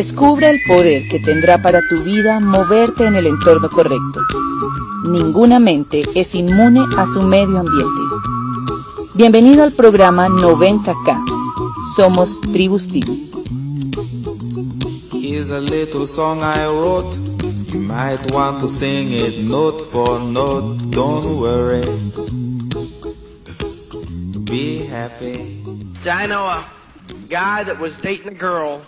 Descubre 0.00 0.48
el 0.48 0.58
poder 0.66 1.06
que 1.08 1.18
tendrá 1.18 1.60
para 1.60 1.86
tu 1.86 2.02
vida 2.02 2.40
moverte 2.40 3.04
en 3.04 3.16
el 3.16 3.26
entorno 3.26 3.68
correcto. 3.68 4.20
Ninguna 5.04 5.58
mente 5.58 6.04
es 6.14 6.34
inmune 6.34 6.80
a 6.96 7.04
su 7.04 7.20
medio 7.20 7.58
ambiente. 7.58 8.00
Bienvenido 9.12 9.62
al 9.62 9.72
programa 9.72 10.26
90K. 10.28 11.22
Somos 11.96 12.40
Tribus 12.40 12.88
Team. 12.88 13.30
Here's 15.12 15.50
a 15.50 15.60
little 15.60 16.06
song 16.06 16.40
I 16.42 16.64
wrote. 16.64 17.14
You 17.70 17.80
might 17.80 18.32
want 18.32 18.60
to 18.62 18.68
sing 18.70 19.12
it 19.12 19.44
note 19.44 19.82
for 19.82 20.18
note. 20.18 20.78
Don't 20.88 21.38
worry. 21.38 21.82
Be 24.46 24.86
happy. 24.86 25.62
I 26.06 26.26
know 26.26 26.46
a 26.46 26.64
guy 27.28 27.64
that 27.64 27.78
was 27.78 27.92
dating 28.00 28.28
a 28.28 28.34
girl 28.34 28.80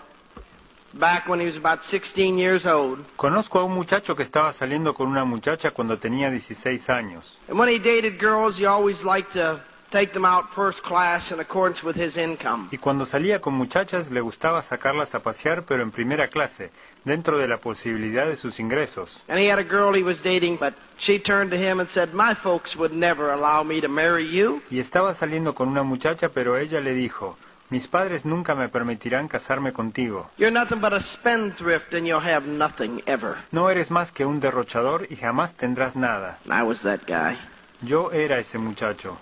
back 0.94 1.28
when 1.28 1.40
he 1.40 1.46
was 1.46 1.56
about 1.56 1.84
16 1.84 2.38
years 2.38 2.66
old. 2.66 2.98
Conozco 3.16 3.60
a 3.60 3.64
un 3.64 3.72
muchacho 3.72 4.14
que 4.16 4.22
estaba 4.22 4.52
saliendo 4.52 4.94
con 4.94 5.08
una 5.08 5.24
muchacha 5.24 5.70
cuando 5.70 5.98
tenía 5.98 6.30
16 6.30 6.88
años. 6.90 7.38
And 7.48 7.58
when 7.58 7.68
he 7.68 7.78
dated 7.78 8.18
girls, 8.18 8.58
he 8.58 8.66
always 8.66 9.02
liked 9.02 9.32
to 9.32 9.60
take 9.92 10.12
them 10.14 10.24
out 10.24 10.50
first 10.54 10.82
class 10.82 11.32
in 11.32 11.38
accordance 11.38 11.84
with 11.84 11.96
his 11.96 12.16
income. 12.16 12.68
Y 12.72 12.78
cuando 12.78 13.04
salía 13.04 13.40
con 13.40 13.54
muchachas 13.54 14.10
le 14.10 14.20
gustaba 14.20 14.62
sacarlas 14.62 15.14
a 15.14 15.20
pasear 15.20 15.64
pero 15.64 15.82
en 15.82 15.90
primera 15.90 16.28
clase, 16.28 16.70
dentro 17.04 17.38
de 17.38 17.46
la 17.46 17.58
posibilidad 17.58 18.26
de 18.26 18.36
sus 18.36 18.58
ingresos. 18.58 19.22
And 19.28 19.38
he 19.38 19.50
had 19.50 19.58
a 19.58 19.64
girl 19.64 19.94
he 19.94 20.02
was 20.02 20.22
dating, 20.22 20.56
but 20.58 20.74
she 20.98 21.18
turned 21.18 21.50
to 21.50 21.58
him 21.58 21.78
and 21.78 21.88
said, 21.90 22.14
My 22.14 22.34
folks 22.34 22.74
would 22.76 22.92
never 22.92 23.32
allow 23.32 23.62
me 23.62 23.80
to 23.80 23.88
marry 23.88 24.26
you. 24.26 24.62
Y 24.70 24.78
estaba 24.80 25.14
saliendo 25.14 25.54
con 25.54 25.68
una 25.68 25.82
muchacha 25.82 26.30
pero 26.30 26.56
ella 26.56 26.80
le 26.80 26.94
dijo, 26.94 27.36
mis 27.72 27.88
padres 27.88 28.26
nunca 28.26 28.54
me 28.54 28.68
permitirán 28.68 29.28
casarme 29.28 29.72
contigo. 29.72 30.28
You're 30.36 30.52
nothing 30.52 30.78
but 30.78 30.92
a 30.92 31.00
spendthrift 31.00 31.94
and 31.94 32.06
you'll 32.06 32.20
have 32.20 32.46
nothing 32.46 33.02
ever. 33.06 33.38
No 33.50 33.70
eres 33.70 33.90
más 33.90 34.12
que 34.12 34.26
un 34.26 34.40
derrochador 34.40 35.06
y 35.08 35.16
jamás 35.16 35.54
tendrás 35.54 35.96
nada. 35.96 36.38
And 36.44 36.52
I 36.52 36.62
was 36.62 36.82
that 36.82 37.00
guy. 37.06 37.38
Yo 37.80 38.10
era 38.12 38.38
ese 38.38 38.58
muchacho. 38.58 39.16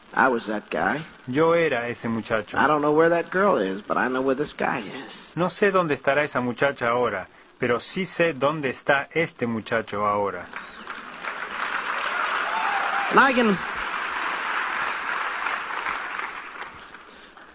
Yo 1.28 1.54
era 1.54 1.86
ese 1.88 2.08
muchacho. 2.08 2.58
I 2.58 2.66
don't 2.66 2.82
know 2.82 2.92
where 2.92 3.08
that 3.08 3.30
girl 3.30 3.56
is, 3.56 3.82
but 3.82 3.96
I 3.96 4.08
know 4.08 4.20
where 4.20 4.36
this 4.36 4.52
guy 4.52 4.80
is. 5.06 5.30
No 5.36 5.48
sé 5.48 5.70
dónde 5.70 5.94
estará 5.94 6.24
esa 6.24 6.40
muchacha 6.40 6.88
ahora, 6.88 7.28
pero 7.58 7.78
sí 7.78 8.04
sé 8.04 8.34
dónde 8.34 8.70
está 8.70 9.08
este 9.12 9.46
muchacho 9.46 10.04
ahora. 10.04 10.46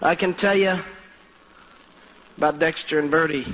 I 0.05 0.15
can 0.15 0.35
tell 0.35 0.55
you 0.55 0.79
about 2.37 2.59
Dexter 2.59 2.99
and 2.99 3.09
Bertie 3.09 3.47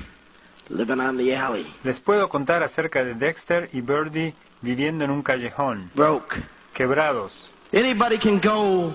living 0.69 0.99
on 0.99 1.15
the 1.15 1.33
alley. 1.33 1.65
Les 1.85 2.01
puedo 2.01 2.27
contar 2.27 2.61
acerca 2.61 3.05
de 3.05 3.13
Dexter 3.13 3.69
y 3.71 3.79
Birdie 3.79 4.33
viviendo 4.61 5.05
en 5.05 5.11
un 5.11 5.23
callejón, 5.23 5.89
Broke. 5.95 6.43
quebrados. 6.73 7.49
Anybody 7.73 8.17
can 8.17 8.39
go 8.41 8.93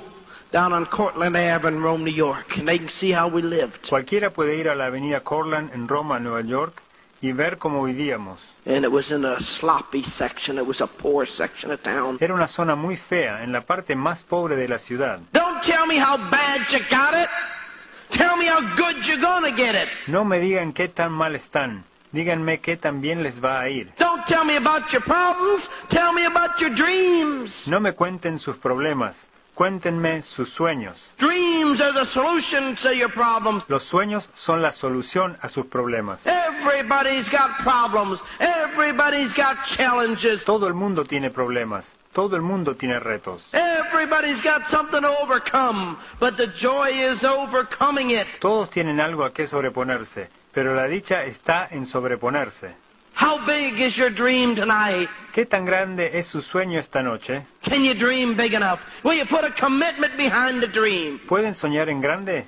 down 0.53 0.75
on 0.75 0.85
Cortland 0.85 1.35
Ave 1.35 1.67
in 1.67 1.83
Rome, 1.83 2.05
New 2.05 2.13
York, 2.13 2.59
and 2.59 2.69
they 2.69 2.79
can 2.79 2.91
see 2.91 3.11
how 3.11 3.27
we 3.27 3.41
lived. 3.41 3.89
Cualquiera 3.89 4.31
puede 4.35 4.57
ir 4.59 4.69
a 4.69 4.75
la 4.75 4.87
avenida 4.87 5.20
Cortland 5.25 5.73
en 5.73 5.89
Roma, 5.89 6.19
Nueva 6.19 6.43
York, 6.43 6.83
y 7.23 7.33
ver 7.33 7.57
cómo 7.57 7.83
vivíamos. 7.85 8.53
And 8.67 8.85
it 8.85 8.93
was 8.93 9.11
in 9.13 9.25
a 9.25 9.41
sloppy 9.41 10.03
section. 10.03 10.59
It 10.59 10.67
was 10.67 10.83
a 10.83 10.87
poor 10.87 11.27
section 11.27 11.70
of 11.70 11.83
town. 11.83 12.19
Era 12.20 12.35
una 12.35 12.48
zona 12.48 12.77
muy 12.77 12.97
fea, 12.97 13.43
en 13.43 13.53
la 13.53 13.63
parte 13.63 13.97
más 13.97 14.23
pobre 14.25 14.57
de 14.57 14.69
la 14.69 14.79
ciudad. 14.79 15.20
Don't 15.33 15.63
tell 15.63 15.86
me 15.86 15.97
how 15.98 16.19
bad 16.30 16.61
you 16.70 16.80
got 16.91 17.14
it. 17.14 17.29
No 20.06 20.24
me 20.24 20.40
digan 20.40 20.72
qué 20.72 20.89
tan 20.89 21.12
mal 21.12 21.34
están, 21.34 21.84
díganme 22.12 22.61
qué 22.61 22.77
tan 22.77 23.00
bien 23.00 23.22
les 23.22 23.42
va 23.42 23.61
a 23.61 23.68
ir. 23.68 23.92
Don't 23.98 24.24
tell 24.27 24.44
me 24.44 24.56
about 24.56 24.90
your 24.92 25.02
problems. 25.02 25.68
Tell 25.89 26.12
me 26.12 26.24
about 26.27 26.58
your 26.61 26.70
dreams. 26.74 27.67
No 27.68 27.80
me 27.80 27.92
cuenten 27.92 28.39
sus 28.39 28.56
problemas, 28.56 29.28
cuéntenme 29.56 30.22
sus 30.22 30.50
sueños. 30.50 31.11
Dreams 31.18 31.80
are 31.80 31.92
the 31.92 32.05
solution 32.05 32.77
to 32.77 32.94
your 32.94 33.11
problems. 33.11 33.64
Los 33.68 33.84
sueños 33.84 34.28
son 34.34 34.61
la 34.61 34.70
solución 34.70 35.39
a 35.40 35.48
sus 35.48 35.67
problemas. 35.67 36.27
Everybody's 36.27 37.28
got 37.30 37.56
problems. 37.64 38.22
Everybody's 38.39 39.34
got 39.34 39.56
challenges. 39.64 40.44
Todo 40.44 40.68
el 40.68 40.74
mundo 40.74 41.05
tiene 41.05 41.30
problemas, 41.30 41.96
todo 42.12 42.36
el 42.36 42.42
mundo 42.42 42.77
tiene 42.77 43.00
retos. 43.00 43.48
Everybody's 43.55 44.42
got 44.42 44.67
something 44.68 45.00
to 45.00 45.08
overcome, 45.22 45.96
but 46.20 46.36
the 46.36 46.48
joy 46.48 46.90
is 46.90 47.24
overcoming 47.24 48.11
it. 48.11 48.27
Todos 48.40 48.68
tienen 48.68 49.00
algo 49.00 49.24
a 49.24 49.33
qué 49.33 49.46
sobreponerse, 49.46 50.28
pero 50.52 50.74
la 50.74 50.86
dicha 50.86 51.24
está 51.24 51.67
en 51.70 51.86
sobreponerse. 51.86 52.74
How 53.17 53.39
big 53.47 53.81
is 53.81 53.97
your 53.97 54.11
dream 54.11 54.55
tonight? 54.55 55.09
¿Qué 55.33 55.47
tan 55.47 55.65
grande 55.65 56.19
es 56.19 56.27
su 56.27 56.43
sueño 56.43 56.79
esta 56.79 57.03
noche? 57.03 57.47
Can 57.63 57.83
you 57.83 57.95
dream 57.95 58.37
big 58.37 58.53
enough? 58.53 58.79
Will 59.05 59.15
you 59.17 59.25
put 59.25 59.43
a 59.43 59.51
commitment 59.51 60.19
behind 60.19 60.61
the 60.61 60.67
dream? 60.69 61.19
¿Pueden 61.27 61.55
soñar 61.55 61.89
en 61.89 62.03
grande? 62.03 62.47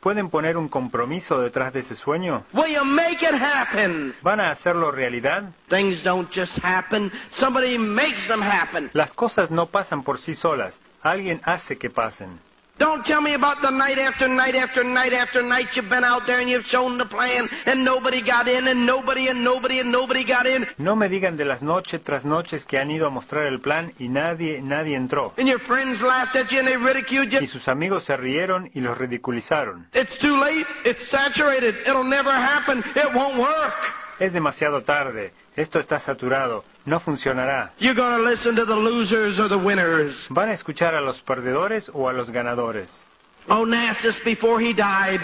¿Pueden 0.00 0.30
poner 0.30 0.56
un 0.56 0.68
compromiso 0.68 1.40
detrás 1.40 1.72
de 1.72 1.80
ese 1.80 1.96
sueño? 1.96 2.44
Will 2.52 2.72
you 2.72 2.84
make 2.84 3.20
it 3.20 3.34
happen? 3.34 4.14
¿Van 4.22 4.38
a 4.38 4.50
hacerlo 4.50 4.92
realidad? 4.92 5.50
Things 5.68 6.04
don't 6.04 6.30
just 6.32 6.58
happen. 6.62 7.10
Somebody 7.32 7.76
makes 7.76 8.28
them 8.28 8.40
happen. 8.40 8.90
Las 8.92 9.12
cosas 9.12 9.50
no 9.50 9.66
pasan 9.66 10.04
por 10.04 10.18
sí 10.18 10.36
solas, 10.36 10.82
alguien 11.02 11.40
hace 11.44 11.78
que 11.78 11.90
pasen. 11.90 12.38
Don't 12.78 13.06
tell 13.06 13.22
me 13.22 13.32
about 13.32 13.62
the 13.62 13.70
night 13.70 13.96
after 13.98 14.28
night 14.28 14.54
after 14.54 14.84
night 14.84 15.14
after 15.14 15.42
night 15.42 15.74
you've 15.74 15.88
been 15.88 16.04
out 16.04 16.26
there 16.26 16.40
and 16.40 16.50
you've 16.50 16.66
shown 16.66 16.98
the 16.98 17.06
plan 17.06 17.48
and 17.64 17.82
nobody 17.82 18.20
got 18.20 18.48
in 18.48 18.68
and 18.68 18.84
nobody 18.84 19.28
and 19.28 19.42
nobody 19.42 19.78
and 19.80 19.90
nobody 19.90 20.24
got 20.24 20.46
in 20.46 20.66
No 20.76 20.94
me 20.94 21.08
digan 21.08 21.38
de 21.38 21.46
las 21.46 21.62
noches 21.62 22.02
tras 22.04 22.26
noches 22.26 22.66
que 22.66 22.78
han 22.78 22.90
ido 22.90 23.06
a 23.06 23.10
mostrar 23.10 23.46
el 23.46 23.60
plan 23.60 23.94
y 23.98 24.08
nadie, 24.08 24.60
nadie 24.60 24.94
entró. 24.94 25.32
and 25.38 25.48
your 25.48 25.58
friends 25.58 26.02
laughed 26.02 26.36
at 26.36 26.50
you 26.52 26.58
and 26.58 26.68
they 26.68 26.76
ridiculed 26.76 27.32
Y 27.32 27.40
you. 27.40 27.46
sus 27.46 27.66
amigos 27.68 28.04
se 28.04 28.16
rieron 28.18 28.70
y 28.74 28.80
los 28.80 28.98
ridiculizaron. 28.98 29.86
It's 29.94 30.18
too 30.18 30.36
late. 30.36 30.66
It's 30.84 31.02
saturated. 31.02 31.76
It'll 31.86 32.04
never 32.04 32.30
happen. 32.30 32.84
It 32.94 33.14
won't 33.14 33.38
work. 33.38 33.72
Es 34.18 34.34
demasiado 34.34 34.82
tarde, 34.82 35.32
esto 35.56 35.78
está 35.80 35.98
saturado, 35.98 36.64
no 36.84 37.00
funcionará. 37.00 37.72
You're 37.78 37.94
going 37.94 38.16
to 38.16 38.22
listen 38.22 38.54
to 38.56 38.66
the 38.66 38.76
losers 38.76 39.40
or 39.40 39.48
the 39.48 39.56
winners. 39.58 40.26
¿Van 40.30 40.50
a 40.50 40.52
escuchar 40.52 40.94
a 40.94 41.00
los 41.00 41.22
perdedores 41.22 41.90
o 41.92 42.08
a 42.08 42.12
los 42.12 42.30
ganadores? 42.30 43.04
Onassis, 43.48 44.22
before 44.22 44.60
he 44.60 44.74
died, 44.74 45.20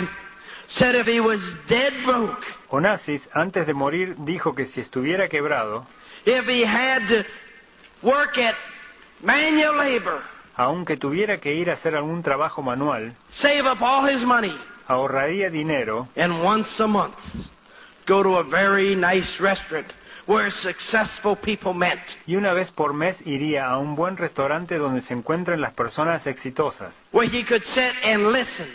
said 0.69 0.95
if 0.95 1.07
he 1.07 1.21
was 1.21 1.41
dead 1.67 1.93
broke, 2.05 2.45
Onassis, 2.71 3.29
antes 3.35 3.67
de 3.67 3.75
morir, 3.75 4.17
dijo 4.19 4.55
que 4.55 4.65
si 4.65 4.81
estuviera 4.81 5.29
quebrado, 5.29 5.87
if 6.25 6.47
he 6.47 6.65
had 6.65 7.07
to 7.09 7.25
work 8.03 8.39
at 8.39 8.55
manual 9.23 9.77
labor, 9.77 10.23
aunque 10.57 10.97
tuviera 10.97 11.41
que 11.41 11.55
ir 11.55 11.69
a 11.69 11.75
hacer 11.75 11.95
algún 11.95 12.23
trabajo 12.23 12.63
manual, 12.63 13.15
save 13.31 13.67
up 13.67 13.83
all 13.83 14.09
his 14.09 14.25
money, 14.25 14.57
ahorraría 14.89 15.51
dinero 15.51 16.09
and 16.17 16.43
once 16.43 16.81
a 16.81 16.87
month 16.87 17.19
go 18.07 18.23
to 18.23 18.39
a 18.39 18.43
very 18.45 18.95
nice 18.95 19.41
restaurant 19.41 19.93
where 20.27 20.51
successful 20.51 21.37
people 21.37 21.75
met, 21.75 21.99
y 22.27 22.37
una 22.37 22.53
vez 22.53 22.71
por 22.73 22.95
mes 22.95 23.27
iría 23.27 23.69
a 23.69 23.79
un 23.79 23.97
buen 23.97 24.17
restaurante 24.17 24.79
donde 24.79 25.01
se 25.01 25.15
encuentren 25.15 25.61
las 25.61 25.73
personas 25.73 26.27
exitosas, 26.27 27.09
where 27.13 27.29
he 27.29 27.45
could 27.45 27.63
sit 27.65 27.93
and 28.05 28.33
listen 28.33 28.69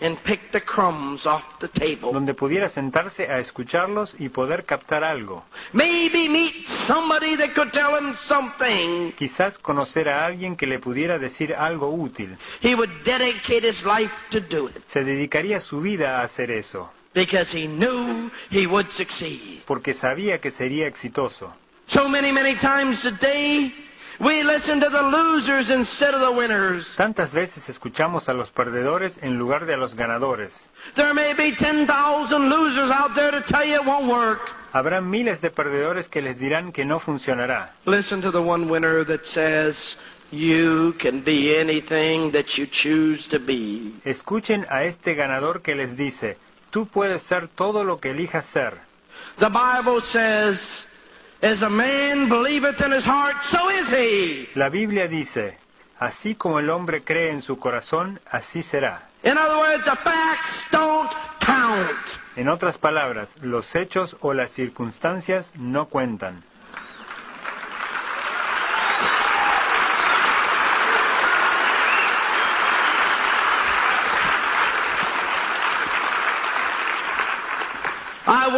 and 0.00 0.18
pick 0.24 0.50
the 0.50 0.60
crumbs 0.60 1.26
off 1.26 1.44
the 1.60 1.68
table. 1.68 2.12
donde 2.12 2.34
pudiera 2.34 2.68
sentarse 2.68 3.28
a 3.30 3.38
escucharlos 3.38 4.16
y 4.18 4.30
poder 4.30 4.64
captar 4.64 5.04
algo. 5.04 5.44
Maybe 5.72 6.28
meet 6.28 6.66
somebody 6.86 7.36
that 7.36 7.54
could 7.54 7.70
tell 7.72 7.96
him 7.96 8.14
something. 8.16 9.12
Quizás 9.12 9.60
conocer 9.60 10.08
a 10.08 10.26
alguien 10.26 10.56
que 10.56 10.66
le 10.66 10.80
pudiera 10.80 11.18
decir 11.20 11.54
algo 11.54 11.90
útil. 11.90 12.36
He 12.60 12.74
would 12.74 12.90
dedicate 13.04 13.62
his 13.68 13.84
life 13.84 14.12
to 14.30 14.40
do 14.40 14.68
it 14.68 14.82
Se 14.86 15.04
dedicaría 15.04 15.60
su 15.60 15.80
vida 15.80 16.18
a 16.18 16.24
hacer 16.24 16.50
eso, 16.50 16.90
because 17.14 17.50
he 17.50 17.66
knew 17.66 18.30
he 18.50 18.66
would 18.66 18.90
succeed. 18.90 19.62
porque 19.66 19.94
sabía 19.94 20.40
que 20.40 20.50
sería 20.50 20.86
exitoso. 20.86 21.52
So 21.86 22.08
many, 22.08 22.32
many 22.32 22.54
times 22.54 23.02
today, 23.02 23.72
we 24.18 24.42
listen 24.42 24.80
to 24.80 24.88
the 24.88 25.02
losers 25.02 25.68
instead 25.70 26.14
of 26.14 26.20
the 26.20 26.30
winners. 26.30 26.94
Tantas 26.96 27.34
veces 27.34 27.68
escuchamos 27.68 28.28
a 28.28 28.32
los 28.34 28.50
perdedores 28.50 29.18
en 29.22 29.36
lugar 29.36 29.66
de 29.66 29.74
a 29.74 29.76
los 29.76 29.94
ganadores. 29.94 30.68
There 30.94 31.12
may 31.12 31.34
be 31.34 31.52
10,000 31.54 32.48
losers 32.48 32.90
out 32.90 33.14
there 33.14 33.30
to 33.30 33.40
tell 33.42 33.64
you 33.64 33.74
it 33.74 33.84
won't 33.84 34.06
work. 34.10 34.50
Habrá 34.72 35.02
miles 35.02 35.40
de 35.42 35.50
perdedores 35.50 36.08
que 36.08 36.22
les 36.22 36.38
dirán 36.38 36.72
que 36.72 36.84
no 36.86 36.98
funcionará. 36.98 37.72
Listen 37.84 38.22
to 38.22 38.30
the 38.30 38.40
one 38.40 38.70
winner 38.70 39.04
that 39.04 39.26
says, 39.26 39.96
You 40.30 40.94
can 40.98 41.20
be 41.22 41.54
anything 41.58 42.30
that 42.32 42.56
you 42.56 42.66
choose 42.66 43.28
to 43.28 43.38
be. 43.38 43.92
Escuchen 44.06 44.64
a 44.70 44.84
este 44.84 45.14
ganador 45.14 45.60
que 45.60 45.74
les 45.74 45.98
dice, 45.98 46.38
tú 46.72 46.86
puedes 46.86 47.22
ser 47.22 47.46
todo 47.46 47.84
lo 47.84 48.00
que 48.00 48.10
elijas 48.10 48.46
ser. 48.46 48.80
The 49.38 49.50
Bible 49.50 50.00
says, 50.00 50.86
As 51.42 51.62
a 51.62 51.68
man 51.68 52.28
believeth 52.28 52.80
in 52.80 52.92
his 52.92 53.04
heart, 53.04 53.42
so 53.42 53.68
is 53.70 53.90
he. 53.90 54.48
La 54.54 54.70
Biblia 54.70 55.06
dice, 55.06 55.58
así 55.98 56.34
como 56.34 56.58
el 56.58 56.70
hombre 56.70 57.04
cree 57.04 57.30
en 57.30 57.42
su 57.42 57.58
corazón, 57.58 58.20
así 58.30 58.62
será. 58.62 59.08
In 59.22 59.36
other 59.38 59.58
words, 59.58 59.84
the 59.84 59.96
facts 59.96 60.66
don't 60.72 61.10
count. 61.40 61.98
En 62.36 62.48
otras 62.48 62.78
palabras, 62.78 63.36
los 63.42 63.74
hechos 63.74 64.16
o 64.20 64.32
las 64.32 64.50
circunstancias 64.50 65.52
no 65.56 65.86
cuentan. 65.86 66.42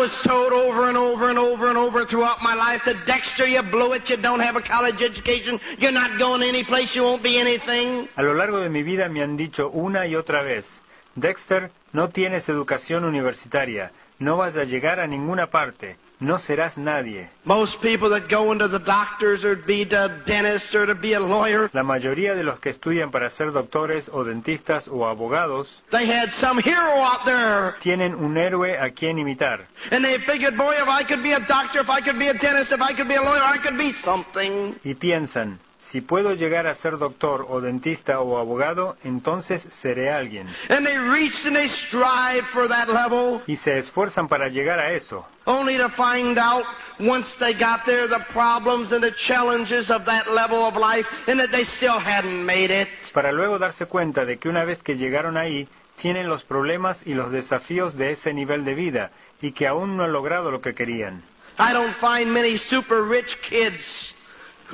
Was 0.05 0.23
told 0.23 0.53
over 0.53 0.91
and 0.91 0.99
over 0.99 1.31
and 1.31 1.39
over 1.39 1.69
and 1.71 1.79
over 1.79 2.05
throughout 2.05 2.43
my 2.43 2.53
life 2.55 2.85
that 2.85 3.07
Dexter, 3.07 3.47
you 3.47 3.63
blew 3.63 3.95
it, 3.95 4.11
you 4.11 4.19
don't 4.19 4.41
have 4.41 4.55
a 4.55 4.61
college 4.61 5.01
education, 5.01 5.59
you're 5.79 5.93
not 5.93 6.19
going 6.19 6.43
any 6.43 6.63
place, 6.63 6.95
you 6.95 7.03
won't 7.03 7.23
be 7.23 7.39
anything. 7.39 8.07
A 8.17 8.23
lo 8.23 8.35
largo 8.35 8.61
de 8.61 8.69
mi 8.69 8.83
vida 8.83 9.09
me 9.09 9.23
han 9.23 9.39
dicho 9.39 9.71
una 9.73 10.07
y 10.07 10.15
otra 10.15 10.43
vez, 10.43 10.83
Dexter, 11.15 11.71
no 11.95 12.11
tienes 12.11 12.51
educación 12.51 13.05
universitaria, 13.05 13.93
no 14.19 14.37
vas 14.37 14.59
a 14.59 14.65
llegar 14.65 15.01
a 15.01 15.07
ninguna 15.07 15.49
parte, 15.49 15.97
no 16.25 16.39
serás 16.39 16.77
nadie. 16.79 17.29
Most 17.45 17.81
people 17.81 18.09
that 18.11 18.29
go 18.29 18.51
into 18.53 18.69
the 18.69 18.79
doctors 18.79 19.45
or 19.45 19.55
be 19.57 19.83
a 19.83 20.09
dentist 20.27 20.75
or 20.75 20.87
to 20.87 20.95
be 20.95 21.13
a 21.15 21.21
lawyer, 21.21 21.71
La 21.73 21.83
mayoría 21.83 22.35
de 22.35 22.43
los 22.43 22.59
que 22.61 22.71
estudian 22.71 23.11
para 23.11 23.29
ser 23.31 23.53
doctores 23.53 24.09
o 24.13 24.25
dentistas 24.25 24.89
o 24.89 25.07
abogados 25.07 25.83
they 25.91 26.07
had 26.07 26.31
some 26.33 26.59
hero 26.61 26.91
out 27.03 27.25
there. 27.25 27.75
tienen 27.81 28.15
un 28.15 28.37
héroe 28.37 28.79
a 28.79 28.91
quien 28.91 29.19
imitar. 29.19 29.67
And 29.91 30.05
they 30.05 30.19
figured, 30.19 30.57
boy, 30.57 30.73
if 30.75 30.89
I 30.89 31.05
could 31.05 31.23
be 31.23 31.33
a 31.33 31.41
doctor, 31.41 31.81
if 31.81 31.91
I 31.91 32.01
could 32.01 32.19
be 32.19 32.29
a 32.29 32.35
dentist, 32.35 32.73
if 32.73 32.81
I 32.81 32.95
could 32.95 33.09
be 33.09 33.15
a 33.15 33.23
lawyer, 33.23 33.43
I 33.43 33.59
could 33.59 33.77
be 33.77 33.93
something. 33.93 34.77
y 34.85 34.95
piensan, 34.95 35.59
si 35.85 36.01
puedo 36.01 36.33
llegar 36.33 36.67
a 36.67 36.75
ser 36.75 36.97
doctor 36.97 37.47
o 37.47 37.61
dentista 37.61 38.19
o 38.21 38.39
abogado, 38.39 38.97
entonces 39.05 39.67
seré 39.69 40.11
alguien. 40.11 40.49
And 40.71 40.87
they 40.87 40.97
reached 40.97 41.45
and 41.47 41.55
they 41.55 41.69
strive 41.69 42.47
for 42.53 42.67
that 42.69 42.89
level, 42.89 43.43
Y 43.47 43.57
se 43.57 43.77
esfuerzan 43.77 44.27
para 44.27 44.49
llegar 44.49 44.79
a 44.81 44.93
eso, 44.93 45.27
only 45.45 45.77
to 45.77 45.91
find 45.91 46.39
out 46.39 46.65
once 46.99 47.37
they 47.39 47.53
got 47.53 47.85
there 47.85 48.09
the 48.09 48.25
problems 48.33 48.93
and 48.93 49.05
the 49.05 49.13
challenges 49.13 49.91
of 49.91 50.07
that 50.07 50.27
level 50.27 50.65
of 50.65 50.75
life 50.77 51.07
and 51.29 51.39
that 51.39 51.51
they 51.51 51.67
still 51.67 51.99
hadn't 52.01 52.47
made 52.47 52.71
it. 52.71 52.89
para 53.13 53.31
luego 53.31 53.59
darse 53.59 53.85
cuenta 53.85 54.25
de 54.25 54.39
que 54.39 54.49
una 54.49 54.65
vez 54.65 54.83
que 54.83 54.97
llegaron 54.97 55.37
ahí, 55.37 55.69
tienen 56.01 56.29
los 56.29 56.45
problemas 56.45 57.07
y 57.07 57.13
los 57.13 57.31
desafíos 57.31 57.97
de 57.99 58.11
ese 58.11 58.33
nivel 58.33 58.65
de 58.65 58.75
vida 58.75 59.11
y 59.43 59.53
que 59.53 59.67
aún 59.67 59.99
no 59.99 60.05
han 60.05 60.13
logrado 60.13 60.51
lo 60.51 60.63
que 60.63 60.75
querían. 60.75 61.23
I 61.59 61.73
don't 61.75 61.95
find 62.01 62.33
many 62.33 62.57
super 62.57 63.03
rich 63.03 63.37
kids 63.43 64.14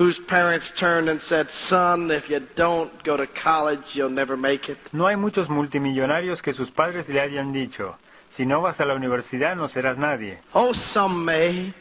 whose 0.01 0.17
parents 0.17 0.71
turned 0.75 1.07
and 1.09 1.21
said, 1.21 1.51
son, 1.51 2.09
if 2.09 2.27
you 2.27 2.39
don't 2.55 2.91
go 3.03 3.15
to 3.15 3.27
college, 3.27 3.95
you'll 3.95 4.09
never 4.09 4.35
make 4.35 4.67
it. 4.67 4.79
No 4.91 5.05
hay 5.05 5.15
muchos 5.15 5.47
multimillonarios 5.47 6.41
que 6.41 6.53
sus 6.53 6.71
padres 6.71 7.07
le 7.09 7.21
hayan 7.21 7.53
dicho, 7.53 7.97
si 8.27 8.47
no 8.47 8.61
vas 8.61 8.81
a 8.81 8.85
la 8.85 8.95
universidad 8.95 9.55
no 9.55 9.67
serás 9.67 9.99
nadie. 9.99 10.39
Oh, 10.55 10.73
some 10.73 11.23
may, 11.23 11.71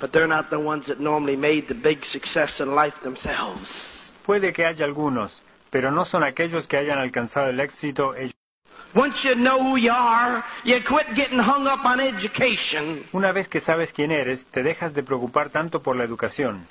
but 0.00 0.10
they're 0.10 0.26
not 0.26 0.48
the 0.48 0.58
ones 0.58 0.86
that 0.86 1.00
normally 1.00 1.36
made 1.36 1.68
the 1.68 1.74
big 1.74 2.02
success 2.02 2.60
in 2.62 2.74
life 2.74 2.98
themselves. 3.02 4.14
Puede 4.24 4.54
que 4.54 4.64
haya 4.64 4.86
algunos, 4.86 5.42
pero 5.68 5.90
no 5.90 6.06
son 6.06 6.22
aquellos 6.22 6.66
que 6.66 6.78
hayan 6.78 6.98
alcanzado 6.98 7.50
el 7.50 7.60
éxito 7.60 8.14
ellos. 8.16 8.32
Once 8.94 9.22
you 9.22 9.34
know 9.34 9.58
who 9.58 9.76
you 9.76 9.92
are, 9.92 10.42
you 10.64 10.80
quit 10.80 11.14
getting 11.14 11.38
hung 11.38 11.66
up 11.66 11.84
on 11.84 12.00
education 12.00 13.04
Una 13.12 13.32
vez 13.32 13.48
que 13.48 13.60
sabes 13.60 13.92
quién 13.92 14.12
eres, 14.12 14.46
te 14.46 14.62
dejas 14.62 14.94
de 14.94 15.02
preocupar 15.02 15.50
tanto 15.50 15.82
por 15.82 15.94
la 15.96 16.04
educación 16.04 16.66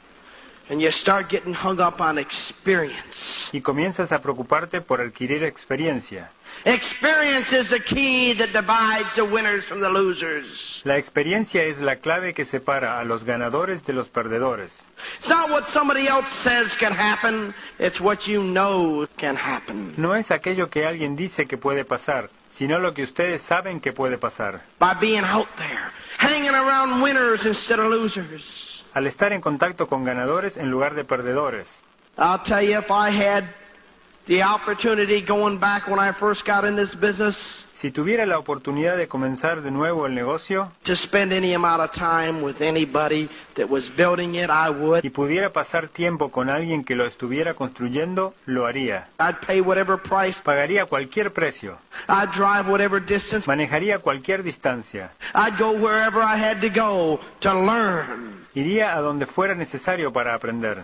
and 0.72 0.82
you 0.82 0.90
start 0.90 1.28
getting 1.30 1.54
hung 1.54 1.82
up 1.82 2.00
on 2.00 2.18
experience. 2.18 3.50
y 3.52 3.60
comienzas 3.60 4.14
a 4.14 4.22
preocuparte 4.22 4.80
por 4.80 5.02
adquirir 5.02 5.44
experiencia. 5.44 6.32
Experience 6.64 7.52
is 7.54 7.70
the 7.70 7.80
key 7.80 8.34
that 8.34 8.54
divides 8.54 9.16
the 9.16 9.26
winners 9.26 9.66
from 9.66 9.82
the 9.82 9.90
losers. 9.90 10.82
La 10.86 10.96
experiencia 10.98 11.64
es 11.64 11.82
la 11.82 11.98
clave 11.98 12.34
que 12.34 12.46
separa 12.46 13.00
a 13.00 13.04
los 13.04 13.26
ganadores 13.26 13.84
de 13.84 13.94
los 13.94 14.08
perdedores. 14.08 14.88
It's 15.18 15.28
not 15.30 15.50
what 15.50 15.68
somebody 15.68 16.08
else 16.08 16.30
says 16.32 16.76
can 16.78 16.94
happen, 16.94 17.54
it's 17.78 18.00
what 18.00 18.26
you 18.26 18.42
know 18.42 19.08
can 19.18 19.36
happen. 19.36 19.94
No 19.98 20.16
es 20.16 20.32
aquello 20.32 20.70
que 20.70 20.86
alguien 20.86 21.18
dice 21.18 21.48
que 21.48 21.58
puede 21.58 21.84
pasar, 21.84 22.30
sino 22.48 22.80
lo 22.80 22.94
que 22.94 23.04
ustedes 23.04 23.42
saben 23.42 23.82
que 23.82 23.92
puede 23.92 24.18
pasar. 24.18 24.62
By 24.80 24.94
being 24.94 25.26
out 25.26 25.50
there, 25.58 25.92
hanging 26.18 26.56
around 26.56 27.02
winners 27.02 27.46
instead 27.46 27.80
of 27.80 27.90
losers. 27.92 28.71
Al 28.94 29.08
estar 29.08 29.32
en 29.32 29.42
contacto 29.42 29.88
con 29.88 30.04
ganadores 30.04 30.58
en 30.58 30.70
lugar 30.70 30.96
de 30.96 31.04
perdedores. 31.06 31.82
I'll 32.18 32.42
tell 32.44 32.62
you, 32.62 32.80
if 32.80 32.90
I 32.90 33.10
had 33.10 33.46
Si 37.74 37.92
tuviera 37.92 38.26
la 38.28 38.38
oportunidad 38.38 38.96
de 38.96 39.08
comenzar 39.08 39.62
de 39.62 39.72
nuevo 39.72 40.06
el 40.06 40.14
negocio 40.14 40.72
to 40.84 40.96
spend 40.96 41.34
any 41.34 41.56
amount 41.56 41.82
of 41.82 41.92
time 41.92 42.44
with 42.44 42.62
anybody 42.62 43.28
that 43.56 43.68
was 43.68 43.90
building 43.90 44.36
it, 44.36 44.50
I 44.52 44.70
would. 44.70 45.04
y 45.04 45.10
pudiera 45.10 45.52
pasar 45.52 45.88
tiempo 45.88 46.30
con 46.30 46.50
alguien 46.52 46.84
que 46.84 46.96
lo 46.96 47.08
estuviera 47.08 47.56
construyendo, 47.56 48.36
lo 48.46 48.68
haría. 48.68 49.10
I'd 49.20 49.40
pay 49.46 49.60
whatever 49.60 49.98
price. 49.98 50.40
Pagaría 50.44 50.86
cualquier 50.86 51.34
precio, 51.34 51.80
I'd 52.08 52.30
drive 52.32 52.70
whatever 52.70 53.04
distance. 53.04 53.48
manejaría 53.48 53.98
cualquier 54.00 54.44
distancia, 54.44 55.12
I'd 55.34 55.58
go 55.58 55.72
wherever 55.72 56.22
I 56.22 56.38
had 56.38 56.62
to 56.62 56.70
go 56.70 57.20
to 57.40 57.54
learn. 57.54 58.46
iría 58.54 58.96
a 58.96 59.02
donde 59.02 59.26
fuera 59.26 59.56
necesario 59.56 60.14
para 60.14 60.36
aprender. 60.36 60.84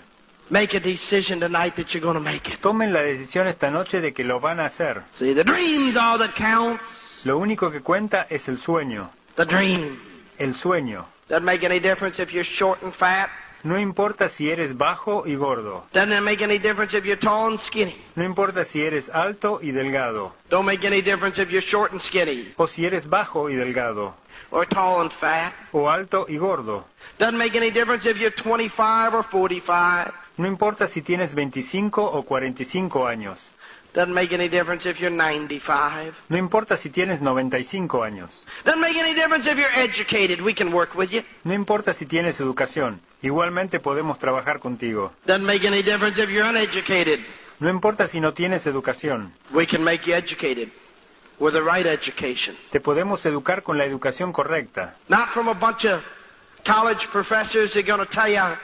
Make 0.49 0.75
a 0.75 0.79
decision 0.79 1.39
tonight 1.41 1.75
that 1.75 1.93
you're 1.93 2.01
going 2.01 2.13
to 2.15 2.21
make 2.21 2.47
it. 2.49 2.61
Tomen 2.61 2.93
la 2.93 3.01
decisión 3.01 3.47
esta 3.47 3.69
noche 3.69 3.99
de 3.99 4.13
que 4.13 4.23
lo 4.23 4.39
van 4.39 4.59
a 4.61 4.65
hacer. 4.65 5.03
See, 5.15 5.33
the 5.33 5.43
dream's 5.43 5.97
all 5.97 6.17
that 6.19 6.35
counts. 6.35 7.21
Lo 7.25 7.37
único 7.37 7.69
que 7.69 7.81
cuenta 7.81 8.27
es 8.29 8.47
el 8.47 8.57
sueño, 8.57 9.09
The 9.35 9.45
dream. 9.45 9.99
el 10.39 10.53
sueño. 10.53 11.05
Doesn't 11.27 11.43
make 11.43 11.65
any 11.65 11.79
difference 11.81 12.19
if 12.21 12.31
you're 12.31 12.45
short 12.45 12.81
and 12.81 12.93
fat. 12.93 13.29
No 13.63 13.77
importa 13.77 14.29
si 14.29 14.49
eres 14.49 14.77
bajo 14.77 15.23
y 15.25 15.35
gordo, 15.35 15.83
Doesn't 15.91 16.13
it 16.13 16.21
make 16.21 16.41
any 16.41 16.59
difference 16.59 16.93
if 16.95 17.03
you're 17.03 17.19
tall 17.19 17.47
and 17.49 17.59
skinny. 17.59 17.95
no 18.15 18.23
importa 18.23 18.63
si 18.63 18.81
eres 18.81 19.09
alto 19.09 19.59
y 19.61 19.71
delgado, 19.71 20.31
Don't 20.49 20.65
make 20.65 20.85
any 20.87 21.01
difference 21.01 21.41
if 21.41 21.49
you're 21.49 21.59
short 21.67 21.91
and 21.91 21.99
skinny 21.99 22.53
o 22.55 22.67
si 22.67 22.85
eres 22.85 23.05
bajo 23.09 23.49
y 23.49 23.55
delgado, 23.55 24.13
or 24.51 24.65
tall 24.65 25.01
and 25.01 25.11
fat. 25.11 25.51
o 25.73 25.89
alto 25.89 26.25
y 26.29 26.37
gordo. 26.37 26.85
Doesn't 27.19 27.37
make 27.37 27.55
any 27.57 27.69
difference 27.71 28.05
if 28.05 28.15
you're 28.17 28.31
25 28.31 29.13
or 29.15 29.23
45. 29.23 30.13
No 30.37 30.45
importa 30.47 30.87
si 30.87 31.01
tienes 31.01 31.33
25 31.33 32.03
o 32.03 32.23
45 32.23 33.07
años. 33.07 33.53
Doesn't 33.93 34.13
make 34.13 34.31
any 34.35 34.47
difference 34.47 34.87
if 34.87 34.99
you're 34.99 35.09
95. 35.09 36.13
No 36.29 36.37
importa 36.37 36.77
si 36.77 36.91
tienes 36.91 37.21
95 37.23 38.03
años. 38.03 38.43
Doesn't 38.63 38.79
make 38.79 38.99
any 38.99 39.15
difference 39.15 39.49
if 39.49 39.57
you're 39.57 39.73
educated. 39.75 40.39
We 40.41 40.53
can 40.53 40.71
work 40.71 40.93
with 40.93 41.09
you. 41.09 41.23
No 41.43 41.55
importa 41.55 41.95
si 41.95 42.05
tienes 42.05 42.39
educación. 42.39 43.01
Igualmente 43.23 43.79
podemos 43.79 44.19
trabajar 44.19 44.59
contigo. 44.59 45.11
Doesn't 45.25 45.43
make 45.43 45.65
any 45.65 45.81
difference 45.81 46.21
if 46.21 46.29
you're 46.29 46.47
uneducated. 46.47 47.21
No 47.59 47.69
importa 47.69 48.07
si 48.07 48.19
no 48.19 48.33
tienes 48.33 48.67
educación. 48.67 49.31
We 49.51 49.65
can 49.65 49.83
make 49.83 50.05
you 50.05 50.13
educated 50.13 50.69
with 51.39 51.53
the 51.53 51.63
right 51.63 51.87
education. 51.87 52.55
Te 52.69 52.79
podemos 52.79 53.25
educar 53.25 53.63
con 53.63 53.79
la 53.79 53.85
educación 53.85 54.31
correcta. 54.31 54.95
Not 55.09 55.29
from 55.33 55.47
a 55.47 55.55
bunch 55.55 55.85
of 55.85 56.03
college 56.63 57.07
professors 57.11 57.73
that 57.73 57.79
are 57.79 57.87
going 57.87 58.05
to 58.05 58.05
tell 58.05 58.29
you 58.29 58.55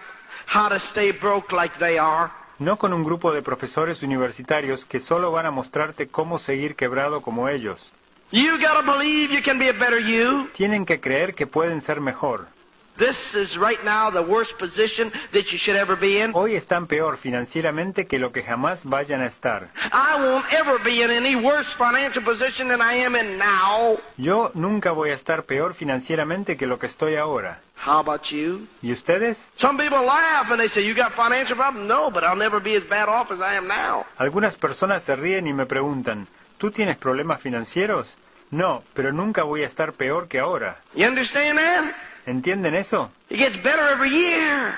how 0.48 0.70
to 0.70 0.80
stay 0.80 1.12
broke 1.12 1.52
like 1.56 1.78
they 1.80 1.98
are. 1.98 2.32
No 2.60 2.78
con 2.78 2.94
un 2.94 3.04
grupo 3.04 3.34
de 3.34 3.42
profesores 3.42 4.04
universitarios 4.04 4.86
que 4.86 5.00
solo 5.00 5.32
van 5.32 5.46
a 5.46 5.52
mostrarte 5.52 6.08
cómo 6.08 6.40
seguir 6.40 6.76
quebrado 6.76 7.22
como 7.22 7.50
ellos. 7.50 7.92
You 8.32 8.58
got 8.58 8.84
to 8.84 8.92
believe 8.92 9.32
you 9.34 9.44
can 9.44 9.60
be 9.60 9.70
a 9.70 9.74
better 9.74 10.00
you. 10.00 10.50
Tienen 10.54 10.86
que 10.86 11.00
creer 11.00 11.36
que 11.36 11.46
pueden 11.46 11.82
ser 11.82 12.02
mejor. 12.02 12.48
This 12.96 13.34
is 13.34 13.58
right 13.58 13.84
now 13.84 14.12
the 14.12 14.22
worst 14.22 14.60
position 14.60 15.12
that 15.32 15.52
you 15.52 15.58
should 15.58 15.76
ever 15.76 15.96
be 15.96 16.20
in. 16.22 16.32
Hoy 16.34 16.54
están 16.56 16.86
peor 16.86 17.18
financieramente 17.18 18.06
que 18.06 18.20
lo 18.20 18.32
que 18.32 18.44
jamás 18.44 18.86
vayan 18.86 19.22
a 19.22 19.26
estar. 19.26 19.70
I 19.92 20.16
won't 20.24 20.46
ever 20.54 20.78
be 20.84 21.02
in 21.02 21.10
any 21.10 21.36
worse 21.36 21.74
financial 21.76 22.24
position 22.24 22.68
than 22.68 22.82
I 22.82 22.94
am 23.04 23.16
in 23.16 23.40
now. 23.40 23.98
Yo 24.18 24.52
nunca 24.54 24.92
voy 24.92 25.10
a 25.10 25.16
estar 25.16 25.46
peor 25.46 25.74
financieramente 25.74 26.56
que 26.56 26.68
lo 26.68 26.78
que 26.78 26.86
estoy 26.86 27.16
ahora. 27.16 27.62
How 27.84 28.00
about 28.00 28.26
you? 28.32 28.68
¿Y 28.84 28.92
ustedes? 28.92 29.50
Some 29.58 29.78
people 29.82 30.06
laugh 30.06 30.52
and 30.52 30.60
they 30.60 30.70
say, 30.70 30.86
You 30.86 30.94
got 30.94 31.14
financial 31.14 31.58
problems? 31.58 31.88
No, 31.88 32.12
but 32.12 32.24
I'll 32.24 32.38
never 32.38 32.62
be 32.62 32.76
as 32.76 32.84
bad 32.88 33.10
off 33.10 33.32
as 33.32 33.40
I 33.42 33.56
am 33.58 33.68
now. 33.68 34.06
Algunas 34.18 34.56
personas 34.56 35.02
se 35.04 35.16
ríen 35.16 35.48
y 35.48 35.54
me 35.54 35.66
preguntan, 35.66 36.28
¿tú 36.60 36.70
tienes 36.70 36.98
problemas 36.98 37.42
financieros? 37.42 38.14
No, 38.52 38.84
pero 38.94 39.12
nunca 39.12 39.42
voy 39.42 39.64
a 39.64 39.66
estar 39.68 39.94
peor 39.94 40.28
que 40.28 40.38
ahora. 40.38 40.78
You 40.94 41.08
understand 41.08 41.58
that? 41.58 41.96
¿Entienden 42.26 42.76
eso? 42.76 43.12
It 43.30 43.38
gets 43.38 43.58
better 43.64 43.90
every 43.92 44.10
year. 44.10 44.76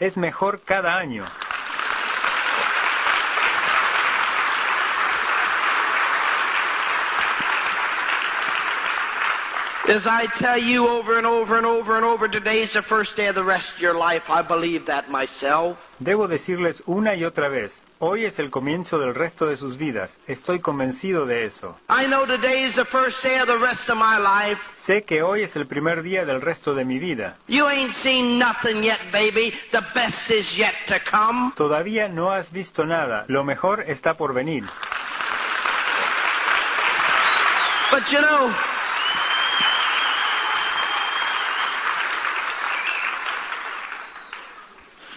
Es 0.00 0.16
mejor 0.16 0.62
cada 0.64 0.96
año. 0.96 1.24
As 9.90 10.06
I 10.06 10.28
tell 10.38 10.56
you 10.56 10.86
over 10.86 11.18
and 11.18 11.26
over 11.26 11.56
and 11.56 11.66
over 11.66 11.96
and 11.96 12.04
over, 12.04 12.28
today's 12.28 12.74
the 12.74 12.80
first 12.80 13.16
day 13.16 13.26
of 13.26 13.34
the 13.34 13.42
rest 13.42 13.74
of 13.74 13.80
your 13.80 13.94
life. 13.94 14.30
I 14.30 14.40
believe 14.40 14.86
that 14.86 15.10
myself. 15.10 15.78
Debo 15.98 16.28
decirles 16.28 16.84
una 16.86 17.16
y 17.16 17.24
otra 17.24 17.48
vez, 17.48 17.82
hoy 17.98 18.24
es 18.24 18.38
el 18.38 18.50
comienzo 18.50 19.00
del 19.00 19.16
resto 19.16 19.46
de 19.46 19.56
sus 19.56 19.78
vidas. 19.78 20.20
Estoy 20.28 20.60
convencido 20.60 21.26
de 21.26 21.44
eso. 21.44 21.74
I 21.88 22.06
know 22.06 22.24
today's 22.24 22.76
the 22.76 22.84
first 22.84 23.20
day 23.24 23.40
of 23.40 23.48
the 23.48 23.58
rest 23.58 23.90
of 23.90 23.96
my 23.96 24.16
life. 24.16 24.60
Sé 24.76 25.02
que 25.02 25.22
hoy 25.22 25.42
es 25.42 25.56
el 25.56 25.66
primer 25.66 26.04
día 26.04 26.24
del 26.24 26.40
resto 26.40 26.72
de 26.76 26.84
mi 26.84 27.00
vida. 27.00 27.36
You 27.48 27.66
ain't 27.66 27.92
seen 27.96 28.38
nothing 28.38 28.84
yet, 28.84 29.00
baby. 29.10 29.52
The 29.72 29.82
best 29.92 30.30
is 30.30 30.56
yet 30.56 30.74
to 30.86 31.00
come. 31.00 31.52
Todavía 31.56 32.08
no 32.08 32.30
has 32.30 32.52
visto 32.52 32.86
nada. 32.86 33.24
Lo 33.26 33.42
mejor 33.42 33.82
está 33.88 34.16
por 34.16 34.34
venir. 34.34 34.70
But 37.90 38.12
you 38.12 38.20
know, 38.20 38.54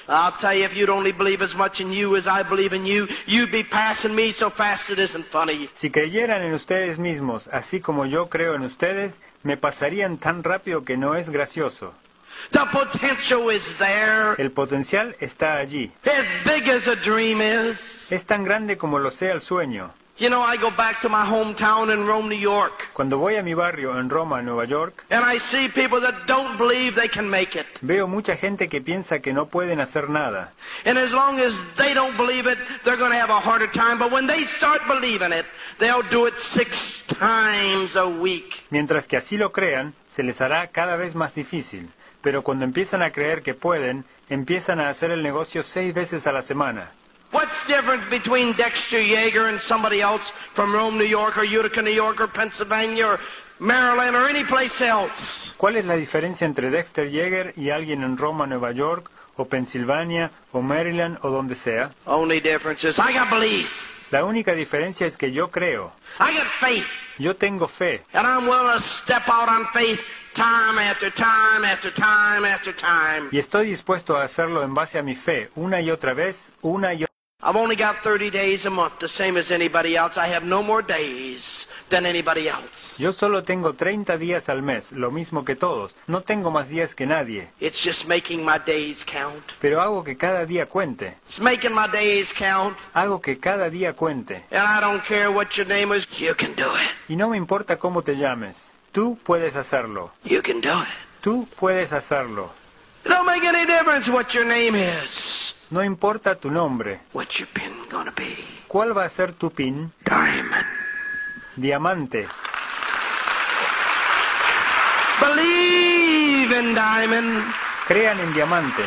I'll 0.08 0.34
tell 0.34 0.54
you, 0.54 0.66
if 0.66 0.76
you'd 0.76 0.90
only 0.90 1.12
believe 1.12 1.42
as 1.42 1.56
much 1.56 1.80
in 1.80 1.92
you 1.92 2.16
as 2.16 2.28
I 2.28 2.44
believe 2.44 2.74
in 2.74 2.86
you, 2.86 3.08
you'd 3.26 3.52
be 3.52 3.64
passing 3.64 4.14
me 4.14 4.32
so 4.32 4.50
fast 4.50 4.90
it 4.90 5.00
isn't 5.00 5.26
funny. 5.26 5.70
Si 5.72 5.90
creyeran 5.90 6.42
en 6.42 6.54
ustedes 6.54 7.00
mismos, 7.00 7.48
así 7.52 7.80
como 7.80 8.06
yo 8.06 8.30
creo 8.30 8.56
en 8.56 8.64
ustedes, 8.64 9.20
me 9.44 9.58
pasarían 9.58 10.18
tan 10.18 10.44
rápido 10.44 10.84
que 10.84 10.98
no 10.98 11.16
es 11.16 11.30
gracioso. 11.30 11.94
The 12.52 12.66
potential 12.72 13.50
is 13.52 13.64
there. 13.78 14.36
El 14.38 14.52
potencial 14.52 15.16
está 15.20 15.58
allí. 15.58 15.92
As 16.04 16.26
big 16.46 16.68
as 16.68 16.88
a 16.88 16.96
dream 16.96 17.42
is. 17.42 18.12
Es 18.12 18.26
tan 18.26 18.44
grande 18.44 18.78
como 18.78 19.00
lo 19.00 19.12
sea 19.12 19.34
el 19.34 19.42
sueño. 19.42 19.94
You 20.16 20.30
know, 20.30 20.42
I 20.42 20.58
go 20.58 20.70
back 20.70 21.02
to 21.02 21.10
my 21.10 21.26
hometown 21.26 21.92
in 21.92 22.06
Rome, 22.06 22.30
New 22.30 22.38
York, 22.38 22.90
Cuando 22.94 23.18
voy 23.18 23.36
a 23.36 23.42
mi 23.42 23.56
barrio 23.56 23.98
en 23.98 24.10
Roma, 24.12 24.44
Nueva 24.44 24.66
York, 24.66 25.04
and 25.10 25.26
I 25.26 25.40
see 25.40 25.68
people 25.68 26.00
that 26.02 26.28
don't 26.28 26.56
believe 26.56 26.94
they 26.96 27.08
can 27.08 27.28
make 27.28 27.56
it. 27.56 27.66
veo 27.82 28.08
mucha 28.08 28.36
gente 28.36 28.70
que 28.70 28.80
piensa 28.80 29.22
que 29.24 29.34
no 29.34 29.48
pueden 29.48 29.80
hacer 29.80 30.10
nada. 30.10 30.54
And 30.86 31.00
as 31.00 31.12
long 31.12 31.40
as 31.40 31.60
they 31.78 31.96
don't 31.96 32.16
believe 32.16 32.46
it, 32.46 32.60
they're 32.86 32.96
going 32.96 33.12
to 33.12 33.18
have 33.18 33.32
a 33.32 33.40
harder 33.40 33.68
time. 33.72 33.98
But 33.98 34.12
when 34.12 34.28
they 34.28 34.44
start 34.46 34.84
believing 34.88 35.34
it, 35.34 35.46
they'll 35.80 36.08
do 36.12 36.28
it 36.28 36.38
six 36.38 37.04
times 37.08 37.96
a 37.96 38.08
week. 38.08 38.66
Mientras 38.70 39.08
que 39.08 39.18
así 39.18 39.36
lo 39.38 39.52
crean, 39.52 39.96
se 40.10 40.22
les 40.22 40.42
hará 40.42 40.68
cada 40.68 40.96
vez 40.96 41.16
más 41.16 41.34
difícil. 41.34 41.90
Pero 42.22 42.44
cuando 42.44 42.66
empiezan 42.66 43.02
a 43.02 43.12
creer 43.12 43.42
que 43.42 43.56
pueden, 43.56 44.06
empiezan 44.30 44.80
a 44.80 44.90
hacer 44.90 45.10
el 45.10 45.24
negocio 45.24 45.64
seis 45.64 45.92
veces 45.94 46.28
a 46.28 46.32
la 46.32 46.44
semana. 46.44 46.92
What's 47.34 47.64
the 47.66 47.74
difference 47.74 48.06
between 48.10 48.54
Dexter 48.56 49.00
Yeager 49.00 49.50
and 49.50 49.60
somebody 49.60 50.02
else 50.02 50.32
from 50.54 50.72
Rome, 50.74 50.98
New 51.00 51.06
York, 51.06 51.36
or 51.38 51.44
Utica, 51.44 51.82
New 51.82 51.90
York, 51.92 52.22
or 52.22 52.28
Pennsylvania, 52.28 53.08
or 53.08 53.20
Maryland, 53.60 54.16
or 54.16 54.30
any 54.30 54.44
place 54.44 54.80
else? 54.82 55.52
¿Cuál 55.58 55.78
es 55.78 55.86
la 55.86 55.96
diferencia 55.96 56.46
entre 56.46 56.70
Dexter 56.70 57.10
Yeager 57.10 57.54
y 57.58 57.72
alguien 57.72 58.04
en 58.04 58.18
Roma, 58.18 58.46
Nueva 58.46 58.72
York, 58.72 59.10
o 59.36 59.46
Pensilvania, 59.46 60.30
o 60.52 60.62
Maryland, 60.62 61.18
o 61.24 61.32
donde 61.32 61.56
sea? 61.56 61.92
Only 62.06 62.40
difference 62.40 62.88
is 62.88 63.00
I 63.00 63.12
got 63.14 63.32
belief. 63.32 63.68
La 64.12 64.24
única 64.26 64.54
diferencia 64.54 65.08
es 65.08 65.18
que 65.18 65.32
yo 65.32 65.50
creo, 65.50 65.92
I 66.20 66.38
got 66.38 66.46
faith. 66.60 66.86
yo 67.18 67.36
tengo 67.36 67.68
fe, 67.68 68.04
And 68.14 68.28
I'm 68.28 68.48
willing 68.48 68.78
to 68.78 68.82
step 68.84 69.24
out 69.28 69.50
on 69.50 69.66
faith 69.74 70.00
time 70.36 70.78
after 70.78 71.10
time 71.10 71.66
after 71.66 71.92
time 71.92 72.46
after 72.46 72.72
time. 72.76 73.30
y 73.32 73.40
estoy 73.40 73.66
dispuesto 73.68 74.16
a 74.18 74.24
hacerlo 74.24 74.62
en 74.62 74.76
base 74.76 75.00
a 75.00 75.02
mi 75.04 75.16
fe, 75.16 75.50
una 75.56 75.82
y 75.82 75.90
otra 75.90 76.14
vez, 76.14 76.54
una 76.62 76.94
y 76.94 77.06
otra 77.06 77.13
I've 77.46 77.58
only 77.58 77.76
got 77.76 77.98
30 78.04 78.30
days 78.30 78.66
a 78.66 78.70
month, 78.70 79.00
the 79.00 79.08
same 79.10 79.38
as 79.38 79.52
anybody 79.52 79.98
else. 79.98 80.18
I 80.18 80.28
have 80.34 80.46
no 80.46 80.64
more 80.64 80.82
days 80.82 81.68
than 81.90 82.06
anybody 82.06 82.48
else. 82.48 82.96
Yo 82.98 83.12
solo 83.12 83.44
tengo 83.44 83.74
30 83.74 84.18
días 84.18 84.48
al 84.48 84.62
mes, 84.62 84.94
lo 84.94 85.12
mismo 85.12 85.44
que 85.44 85.56
todos. 85.58 85.94
No 86.08 86.22
tengo 86.22 86.52
más 86.52 86.70
días 86.70 86.96
que 86.96 87.06
nadie, 87.06 87.50
It's 87.60 87.84
just 87.84 88.08
making 88.08 88.46
my 88.46 88.60
days 88.66 89.04
count. 89.06 89.44
pero 89.60 89.82
hago 89.82 90.06
que 90.06 90.16
cada 90.16 90.46
día 90.46 90.68
cuente. 90.68 91.18
It's 91.28 91.42
making 91.42 91.74
my 91.74 91.88
days 91.92 92.32
count. 92.32 92.78
Hago 92.94 93.20
que 93.22 93.38
cada 93.40 93.70
día 93.70 93.94
cuente. 93.94 94.46
And 94.50 94.66
I 94.66 94.80
don't 94.80 95.04
care 95.06 95.30
what 95.30 95.50
your 95.58 95.68
name 95.68 95.92
is, 95.94 96.08
you 96.18 96.34
can 96.36 96.56
do 96.56 96.74
it. 96.76 96.90
Y 97.10 97.18
no 97.18 97.30
me 97.30 97.36
importa 97.36 97.78
cómo 97.78 98.04
te 98.04 98.16
llames. 98.16 98.72
Tú 98.94 99.18
puedes 99.22 99.58
hacerlo. 99.58 100.12
You 100.24 100.42
can 100.42 100.62
do 100.62 100.70
it. 100.82 100.88
Tú 101.22 101.46
puedes 101.60 101.92
hacerlo. 101.92 102.52
It 103.06 103.10
don't 103.10 103.26
make 103.26 103.44
any 103.44 103.66
difference 103.66 104.08
what 104.10 104.34
your 104.34 104.46
name 104.46 104.76
is. 104.76 105.54
No 105.72 105.82
importa 105.82 106.36
tu 106.36 106.50
nombre. 106.50 107.00
What's 107.14 107.40
your 107.40 107.48
pin 107.54 107.74
gonna 107.90 108.12
be? 108.12 108.38
¿Cuál 108.68 108.96
va 108.96 109.04
a 109.06 109.10
ser 109.10 109.34
tu 109.34 109.50
pin? 109.52 109.92
Diamond. 110.06 110.66
Diamante. 111.56 112.28
Believe 115.20 116.52
in 116.60 116.74
diamond. 116.76 117.44
Crean 117.88 118.20
en 118.20 118.34
diamante. 118.34 118.84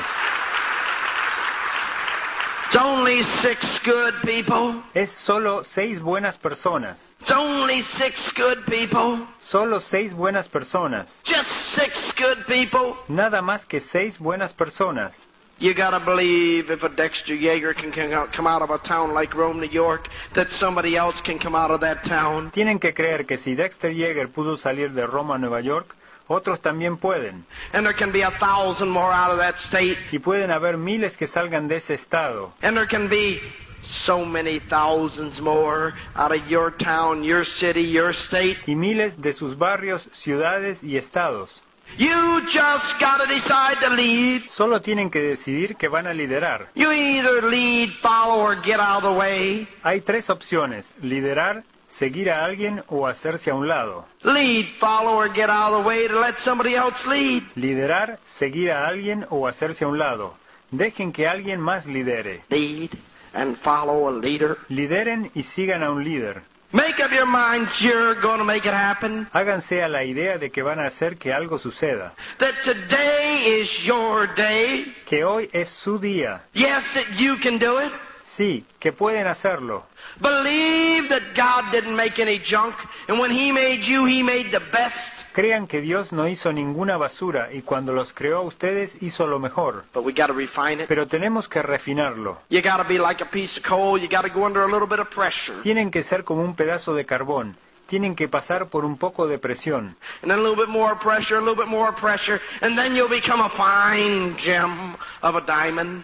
It's 2.76 2.84
only 2.84 3.22
six 3.22 3.78
good 3.78 4.12
people. 4.22 4.82
Es 4.94 5.10
solo 5.10 5.62
seis 5.62 5.98
buenas 5.98 6.36
personas. 6.36 7.14
It's 7.22 7.30
only 7.30 7.80
six 7.80 8.30
good 8.34 8.66
people. 8.66 9.26
Solo 9.38 9.78
seis 9.78 10.12
buenas 10.12 10.46
personas. 10.46 11.22
Just 11.24 11.50
six 11.50 12.12
good 12.12 12.44
people. 12.46 12.94
Nada 13.08 13.40
más 13.40 13.66
que 13.66 13.80
seis 13.80 14.18
buenas 14.18 14.52
personas. 14.52 15.26
You 15.58 15.72
gotta 15.72 15.98
believe 15.98 16.70
if 16.70 16.82
a 16.82 16.90
Dexter 16.90 17.32
Yeager 17.34 17.74
can 17.74 17.90
come 18.30 18.46
out 18.46 18.60
of 18.60 18.68
a 18.68 18.76
town 18.76 19.14
like 19.14 19.34
Rome, 19.34 19.58
New 19.58 19.70
York, 19.70 20.10
that 20.34 20.50
somebody 20.50 20.98
else 20.98 21.22
can 21.22 21.38
come 21.38 21.54
out 21.54 21.70
of 21.70 21.80
that 21.80 22.04
town. 22.04 22.50
Tienen 22.50 22.78
que 22.78 22.92
creer 22.92 23.24
que 23.24 23.38
si 23.38 23.54
Dexter 23.54 23.90
Yeager 23.90 24.28
pudo 24.28 24.58
salir 24.58 24.92
de 24.92 25.06
Roma 25.06 25.38
Nueva 25.38 25.62
York, 25.62 25.95
otros 26.28 26.60
también 26.60 26.96
pueden. 26.96 27.44
And 27.72 27.86
there 27.86 27.94
can 27.94 28.12
be 28.12 28.22
a 28.22 28.30
thousand 28.38 28.88
more 28.88 29.12
out 29.12 29.30
of 29.30 29.38
that 29.38 29.58
state. 29.58 29.98
Y 30.12 30.18
pueden 30.18 30.50
haber 30.50 30.76
miles 30.76 31.16
que 31.16 31.26
salgan 31.26 31.68
de 31.68 31.76
ese 31.76 31.94
estado. 31.94 32.52
And 32.62 32.76
there 32.76 32.88
can 32.88 33.08
be 33.08 33.40
so 33.82 34.24
many 34.24 34.58
thousands 34.58 35.40
more 35.40 35.94
out 36.16 36.32
of 36.32 36.46
your 36.48 36.70
town, 36.70 37.22
your 37.22 37.44
city, 37.44 37.82
your 37.82 38.12
state. 38.12 38.58
Y 38.66 38.74
miles 38.74 39.20
de 39.20 39.32
sus 39.32 39.56
barrios, 39.56 40.08
ciudades 40.12 40.82
y 40.82 40.96
estados. 40.96 41.62
You 41.98 42.42
just 42.46 42.98
gotta 42.98 43.26
decide 43.26 43.78
to 43.80 43.90
lead. 43.90 44.48
Solo 44.48 44.80
tienen 44.82 45.08
que 45.08 45.20
decidir 45.20 45.76
que 45.76 45.88
van 45.88 46.06
a 46.06 46.12
liderar. 46.12 46.68
You 46.74 46.90
either 46.92 47.42
lead, 47.42 47.90
follow, 48.02 48.42
or 48.42 48.56
get 48.56 48.80
out 48.80 49.02
of 49.02 49.14
the 49.14 49.18
way. 49.18 49.68
Hay 49.84 50.00
tres 50.00 50.28
opciones. 50.28 50.92
Liderar, 51.00 51.64
seguir 51.86 52.30
a 52.30 52.44
alguien 52.44 52.82
o 52.88 53.06
hacerse 53.06 53.50
a 53.50 53.54
un 53.54 53.68
lado. 53.68 54.06
Lead, 54.22 54.66
follow, 54.78 55.14
or 55.16 55.28
get 55.28 55.50
out 55.50 55.72
of 55.72 55.82
the 55.82 55.88
way 55.88 56.06
to 56.08 56.18
let 56.18 56.38
somebody 56.38 56.74
else 56.74 57.06
lead. 57.06 57.42
Liderar, 57.54 58.18
seguir 58.24 58.72
a 58.72 58.86
alguien 58.86 59.26
o 59.30 59.46
hacerse 59.46 59.84
a 59.84 59.88
un 59.88 59.98
lado. 59.98 60.34
Dejen 60.70 61.12
que 61.12 61.28
alguien 61.28 61.60
más 61.60 61.86
lidere. 61.86 62.42
Lead 62.50 62.90
and 63.34 63.56
follow 63.56 64.08
a 64.08 64.12
leader. 64.12 64.58
Lideren 64.68 65.30
y 65.34 65.42
sigan 65.42 65.82
a 65.82 65.90
un 65.90 66.02
líder. 66.02 66.42
Make 66.72 67.00
up 67.00 67.12
your 67.12 67.26
mind 67.26 67.68
you're 67.80 68.20
gonna 68.20 68.44
make 68.44 68.66
it 68.66 68.74
happen. 68.74 69.28
Háganse 69.32 69.82
a 69.82 69.88
la 69.88 70.02
idea 70.04 70.36
de 70.36 70.50
que 70.50 70.62
van 70.62 70.80
a 70.80 70.86
hacer 70.86 71.16
que 71.16 71.32
algo 71.32 71.58
suceda. 71.58 72.12
That 72.38 72.54
today 72.64 73.60
is 73.60 73.84
your 73.84 74.26
day. 74.34 74.94
Que 75.06 75.24
hoy 75.24 75.48
es 75.52 75.68
su 75.68 75.98
día. 75.98 76.42
Yes, 76.54 76.94
that 76.94 77.16
you 77.16 77.36
can 77.36 77.58
do 77.58 77.78
it. 77.78 77.92
Sí, 78.26 78.64
que 78.80 78.92
pueden 78.92 79.28
hacerlo. 79.28 79.86
Believe 80.20 81.08
that 81.08 81.22
God 81.36 81.70
didn't 81.70 81.94
make 81.94 82.20
any 82.20 82.40
junk, 82.40 82.74
and 83.06 83.20
when 83.20 83.30
He 83.30 83.52
made 83.52 83.82
you, 83.86 84.04
He 84.04 84.20
made 84.22 84.50
the 84.50 84.58
best. 84.72 85.24
Crean 85.32 85.68
que 85.68 85.80
Dios 85.80 86.12
no 86.12 86.26
hizo 86.26 86.52
ninguna 86.52 86.96
basura 86.96 87.52
y 87.52 87.62
cuando 87.62 87.92
los 87.92 88.12
creó 88.12 88.38
a 88.38 88.40
ustedes 88.40 89.00
hizo 89.00 89.28
lo 89.28 89.38
mejor. 89.38 89.84
But 89.94 90.04
we 90.04 90.12
gotta 90.12 90.32
refine 90.32 90.82
it. 90.82 90.88
Pero 90.88 91.06
tenemos 91.06 91.48
que 91.48 91.62
refinarlo. 91.62 92.38
You 92.50 92.60
gotta 92.62 92.82
be 92.82 92.98
like 92.98 93.22
a 93.22 93.30
piece 93.30 93.60
of 93.60 93.64
coal. 93.64 93.96
You 93.96 94.08
gotta 94.08 94.28
go 94.28 94.44
under 94.44 94.62
a 94.64 94.66
little 94.66 94.88
bit 94.88 94.98
of 94.98 95.08
pressure. 95.08 95.62
Tienen 95.62 95.92
que 95.92 96.02
ser 96.02 96.24
como 96.24 96.42
un 96.42 96.56
pedazo 96.56 96.94
de 96.94 97.06
carbón. 97.06 97.56
Tienen 97.86 98.16
que 98.16 98.28
pasar 98.28 98.68
por 98.68 98.84
un 98.84 98.96
poco 98.96 99.26
de 99.26 99.38
presión. 99.38 99.96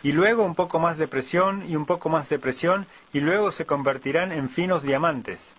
Y 0.02 0.12
luego 0.12 0.44
un 0.44 0.54
poco 0.54 0.78
más 0.78 0.98
de 0.98 1.08
presión 1.08 1.64
y 1.68 1.76
un 1.76 1.86
poco 1.86 2.08
más 2.08 2.28
de 2.28 2.38
presión 2.38 2.86
y 3.12 3.20
luego 3.20 3.52
se 3.52 3.66
convertirán 3.66 4.32
en 4.32 4.48
finos 4.48 4.82
diamantes. 4.82 5.54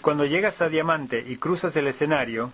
Cuando 0.00 0.24
llegas 0.24 0.60
a 0.60 0.68
diamante 0.68 1.24
y 1.26 1.36
cruzas 1.36 1.76
el 1.76 1.86
escenario, 1.86 2.52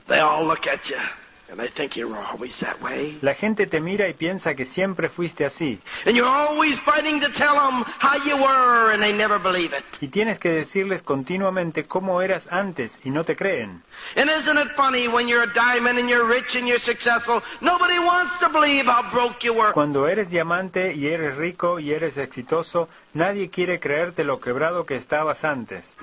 la 3.22 3.34
gente 3.34 3.66
te 3.66 3.80
mira 3.80 4.08
y 4.08 4.14
piensa 4.14 4.54
que 4.56 4.64
siempre 4.64 5.08
fuiste 5.08 5.44
así. 5.44 5.80
And 6.04 6.16
you're 6.16 6.28
always 6.28 6.78
fighting 6.80 7.20
to 7.20 7.28
tell 7.30 7.54
them 7.54 7.84
how 8.00 8.16
you 8.16 8.36
were 8.36 8.92
and 8.92 9.02
they 9.02 9.12
never 9.12 9.38
believe 9.38 9.72
it. 9.72 9.84
Y 10.00 10.08
tienes 10.08 10.38
que 10.38 10.50
decirles 10.50 11.02
continuamente 11.02 11.86
cómo 11.86 12.20
eras 12.20 12.48
antes 12.50 13.00
y 13.04 13.10
no 13.10 13.24
te 13.24 13.36
creen. 13.36 13.82
And 14.16 14.28
isn't 14.28 14.58
it 14.58 14.72
funny 14.76 15.06
when 15.06 15.28
you're 15.28 15.44
a 15.44 15.54
diamond 15.54 15.98
and 15.98 16.08
you're 16.08 16.26
rich 16.26 16.56
and 16.56 16.66
you're 16.66 16.80
successful, 16.80 17.42
nobody 17.60 17.98
wants 17.98 18.36
to 18.40 18.48
believe 18.48 18.86
how 18.86 19.08
broke 19.12 19.44
you 19.44 19.54
were. 19.54 19.72
Cuando 19.72 20.08
eres 20.08 20.30
diamante 20.30 20.94
y 20.94 21.06
eres 21.06 21.36
rico 21.36 21.78
y 21.78 21.92
eres 21.92 22.16
exitoso, 22.16 22.88
Nadie 23.16 23.48
quiere 23.48 23.80
creerte 23.80 24.24
lo 24.24 24.40
quebrado 24.40 24.84
que 24.84 24.94
estabas 24.94 25.42
antes. 25.42 25.96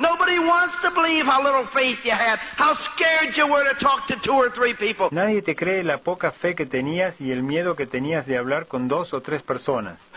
Nadie 5.12 5.42
te 5.44 5.56
cree 5.56 5.84
la 5.84 6.00
poca 6.00 6.32
fe 6.32 6.56
que 6.56 6.66
tenías 6.66 7.22
y 7.22 7.32
el 7.32 7.44
miedo 7.44 7.76
que 7.76 7.86
tenías 7.86 8.26
de 8.26 8.36
hablar 8.36 8.66
con 8.66 8.88
dos 8.88 9.14
o 9.14 9.22
tres 9.22 9.44
personas. 9.44 10.10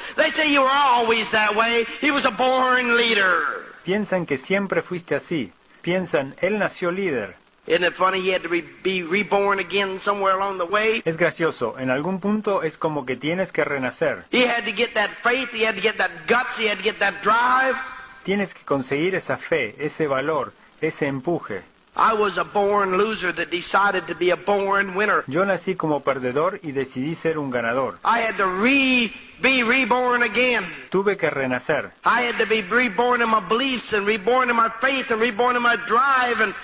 Piensan 3.84 4.24
que 4.24 4.38
siempre 4.38 4.82
fuiste 4.82 5.14
así. 5.14 5.52
Piensan, 5.82 6.34
él 6.40 6.58
nació 6.58 6.92
líder. 6.92 7.36
Isn't 7.66 7.85
it 7.85 7.94
funny 7.94 8.20
he 8.20 8.30
had 8.30 8.42
to 8.42 8.49
re- 8.49 8.64
be 8.82 9.02
reborn 9.02 9.58
again 9.58 9.99
somewhere 9.99 10.35
along 10.35 10.58
the 10.58 10.66
way? 10.66 11.02
Es 11.04 11.16
gracioso, 11.16 11.78
en 11.78 11.90
algún 11.90 12.20
punto 12.20 12.62
es 12.62 12.78
como 12.78 13.04
que 13.04 13.16
tienes 13.16 13.52
que 13.52 13.64
renacer. 13.64 14.25
He 14.30 14.46
had 14.46 14.64
to 14.64 14.73
get 14.73 14.94
that 14.94 15.11
faith, 15.23 15.50
he 15.52 15.64
had 15.66 15.75
to 15.75 15.80
get 15.80 15.99
that 15.99 16.11
guts, 16.28 16.56
he 16.56 16.68
had 16.68 16.78
to 16.78 16.85
get 16.85 16.99
that 17.00 17.23
drive. 17.23 17.76
Tienes 18.23 18.54
que 18.54 18.64
conseguir 18.64 19.14
esa 19.16 19.37
fe, 19.37 19.75
ese 19.78 20.06
valor, 20.06 20.52
ese 20.80 21.02
empuje. 21.06 21.62
I 21.99 22.12
was 22.12 22.37
a 22.37 22.44
born 22.44 22.99
loser 22.99 23.32
that 23.32 23.50
decided 23.50 24.06
to 24.06 24.14
be 24.14 24.30
a 24.30 24.37
born 24.37 24.94
winner. 24.94 25.25
Yo 25.26 25.44
nací 25.46 25.76
como 25.76 26.00
perdedor 26.00 26.61
y 26.62 26.73
decidí 26.73 27.14
ser 27.14 27.38
un 27.38 27.50
ganador. 27.50 27.99
I 28.04 28.20
had 28.20 28.37
to 28.37 28.46
re 28.46 29.12
be 29.40 29.62
reborn 29.62 30.23
again. 30.23 30.66
Tuve 30.90 31.16
que 31.16 31.30
renacer. 31.30 31.90
I 32.04 32.26
had 32.26 32.38
to 32.38 32.46
be 32.46 32.61
reborn 32.62 33.23
in 33.23 33.30
my 33.30 33.40
beliefs 33.40 33.94
and 33.94 34.06
reborn 34.06 34.50
in 34.50 34.56
my 34.56 34.68
faith 34.80 35.11
and 35.11 35.20
reborn 35.20 35.56
in 35.56 35.62
my 35.62 35.76
drive 35.87 36.40
and 36.42 36.54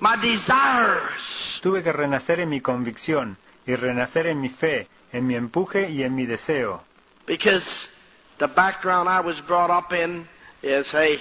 my 0.00 0.16
desires. 0.16 1.60
Tuve 1.62 1.82
que 1.82 1.92
renacer 1.92 2.40
en 2.40 2.48
mi 2.48 2.60
convicción 2.60 3.36
y 3.66 3.76
renacer 3.76 4.26
en 4.26 4.40
mi 4.40 4.48
fe, 4.48 4.88
en 5.12 5.26
mi 5.26 5.36
empuje 5.36 5.90
y 5.90 6.02
en 6.02 6.14
mi 6.14 6.26
deseo. 6.26 6.82
Because 7.26 7.88
the 8.38 8.46
background 8.48 9.08
I 9.08 9.20
was 9.20 9.40
brought 9.40 9.70
up 9.70 9.92
in 9.92 10.26
is, 10.62 10.92
hey, 10.92 11.20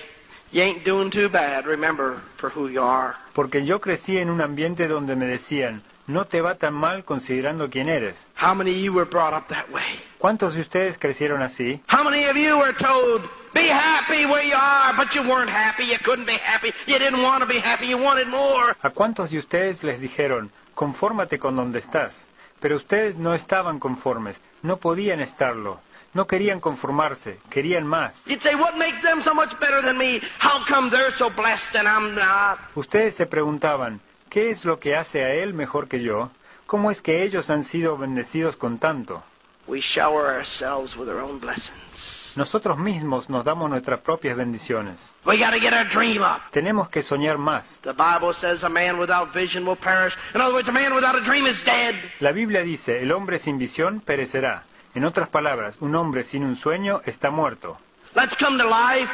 you 0.51 0.63
ain't 0.63 0.83
doing 0.83 1.11
too 1.11 1.29
bad, 1.29 1.65
remember, 1.65 2.21
for 2.37 2.49
who 2.49 2.69
you 2.69 2.81
are. 2.81 3.15
Porque 3.33 3.65
yo 3.65 3.79
crecí 3.79 4.17
en 4.17 4.29
un 4.29 4.41
ambiente 4.41 4.87
donde 4.87 5.15
me 5.15 5.25
decían, 5.25 5.83
no 6.07 6.25
te 6.25 6.41
va 6.41 6.55
tan 6.55 6.73
mal 6.73 7.03
considerando 7.03 7.69
quién 7.69 7.87
eres. 7.89 8.25
How 8.35 8.55
many 8.55 8.71
of 8.71 8.77
you 8.77 8.93
were 8.93 9.07
brought 9.07 9.33
up 9.33 9.47
that 9.49 9.69
way? 9.69 9.99
¿Cuántos 10.17 10.55
de 10.55 10.61
ustedes 10.61 10.97
crecieron 10.97 11.41
así? 11.41 11.81
How 11.87 12.03
many 12.03 12.25
of 12.25 12.35
you 12.35 12.57
were 12.57 12.73
told, 12.73 13.21
be 13.53 13.67
happy 13.67 14.25
where 14.25 14.43
you 14.43 14.55
are, 14.55 14.93
but 14.95 15.13
you 15.15 15.21
weren't 15.23 15.49
happy, 15.49 15.83
you 15.85 15.97
couldn't 16.03 16.25
be 16.25 16.37
happy, 16.37 16.71
you 16.87 16.99
didn't 16.99 17.21
want 17.21 17.41
to 17.41 17.47
be 17.47 17.59
happy, 17.59 17.87
you 17.87 17.97
wanted 17.97 18.27
more? 18.27 18.75
¿A 18.81 18.89
cuántos 18.91 19.29
de 19.29 19.39
ustedes 19.39 19.83
les 19.83 19.99
dijeron, 19.99 20.51
confórmate 20.75 21.39
con 21.39 21.55
donde 21.55 21.79
estás? 21.79 22.27
Pero 22.59 22.75
ustedes 22.75 23.17
no 23.17 23.33
estaban 23.33 23.79
conformes, 23.79 24.41
no 24.63 24.77
podían 24.77 25.21
estarlo, 25.21 25.79
no 26.13 26.27
querían 26.27 26.59
conformarse, 26.59 27.39
querían 27.49 27.85
más. 27.85 28.25
You'd 28.25 28.41
say, 28.41 28.55
what 28.55 28.75
makes 28.75 29.01
them 29.01 29.21
so 29.23 29.33
much 29.33 29.57
better 29.59 29.81
than 29.81 29.97
me? 29.97 30.21
How 30.39 30.63
come 30.65 30.89
they're 30.89 31.15
so 31.15 31.29
blessed 31.29 31.75
and 31.75 31.87
I'm 31.87 32.15
not? 32.15 32.59
Ustedes 32.75 33.15
se 33.15 33.25
preguntaban, 33.25 34.01
¿qué 34.29 34.49
es 34.49 34.65
lo 34.65 34.79
que 34.79 34.95
hace 34.95 35.23
a 35.23 35.33
él 35.33 35.53
mejor 35.53 35.87
que 35.87 36.01
yo? 36.01 36.31
¿Cómo 36.65 36.91
es 36.91 37.01
que 37.01 37.23
ellos 37.23 37.49
han 37.49 37.63
sido 37.63 37.97
bendecidos 37.97 38.55
con 38.55 38.77
tanto? 38.77 39.23
We 39.67 39.81
shower 39.81 40.25
ourselves 40.35 40.95
with 40.95 41.07
our 41.09 41.19
own 41.19 41.39
blessings. 41.39 42.18
Nosotros 42.39 42.77
mismos 42.77 43.29
nos 43.29 43.43
damos 43.43 43.69
nuestras 43.69 43.99
propias 43.99 44.37
bendiciones. 44.37 45.13
We 45.25 45.37
got 45.37 45.51
to 45.51 45.59
get 45.59 45.73
our 45.73 45.83
dream 45.83 46.21
up. 46.21 46.39
Tenemos 46.51 46.87
que 46.87 47.01
soñar 47.01 47.37
más. 47.37 47.81
The 47.81 47.91
Bible 47.91 48.33
says 48.33 48.63
a 48.63 48.69
man 48.69 48.97
without 48.97 49.33
vision 49.33 49.65
will 49.67 49.75
perish. 49.75 50.15
In 50.33 50.39
other 50.39 50.53
words, 50.53 50.69
a 50.69 50.71
man 50.71 50.95
without 50.95 51.17
a 51.17 51.19
dream 51.19 51.47
is 51.47 51.61
dead. 51.65 51.95
La 52.21 52.31
Biblia 52.31 52.63
dice, 52.63 53.01
el 53.03 53.11
hombre 53.11 53.39
sin 53.39 53.57
visión 53.57 53.99
perecerá. 53.99 54.63
En 54.95 55.03
otras 55.03 55.27
palabras, 55.27 55.79
un 55.81 55.93
hombre 55.95 56.23
sin 56.23 56.45
un 56.45 56.55
sueño 56.55 57.01
está 57.03 57.29
muerto. 57.29 57.77
Let's 58.15 58.37
come 58.37 58.57
to 58.57 58.63
life. 58.63 59.11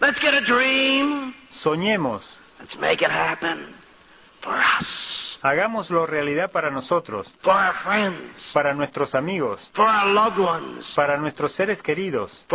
Let's 0.00 0.20
get 0.20 0.34
a 0.34 0.40
dream. 0.40 1.34
Soñemos, 1.50 2.38
Let's 2.60 2.78
make 2.78 3.02
it 3.02 3.10
happen 3.10 3.74
for 4.40 4.54
us, 4.78 5.23
Hagámoslo 5.44 6.06
realidad 6.06 6.50
para 6.50 6.70
nosotros, 6.70 7.30
para 8.54 8.72
nuestros 8.72 9.14
amigos, 9.14 9.70
para 10.96 11.18
nuestros 11.18 11.52
seres 11.52 11.82
queridos, 11.82 12.46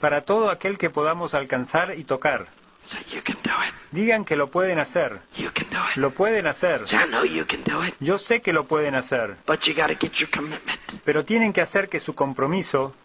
para 0.00 0.22
todo 0.22 0.50
aquel 0.50 0.76
que 0.76 0.90
podamos 0.90 1.34
alcanzar 1.34 1.94
y 1.96 2.02
tocar. 2.02 2.48
Digan 3.92 4.24
que 4.24 4.34
lo 4.34 4.50
pueden 4.50 4.80
hacer. 4.80 5.20
Lo 5.94 6.10
pueden 6.10 6.48
hacer. 6.48 6.84
Yo 8.00 8.18
sé 8.18 8.42
que 8.42 8.52
lo 8.52 8.66
pueden 8.66 8.96
hacer. 8.96 9.36
Pero 11.04 11.24
tienen 11.24 11.52
que 11.52 11.60
hacer 11.60 11.88
que 11.88 12.00
su 12.00 12.16
compromiso 12.16 12.96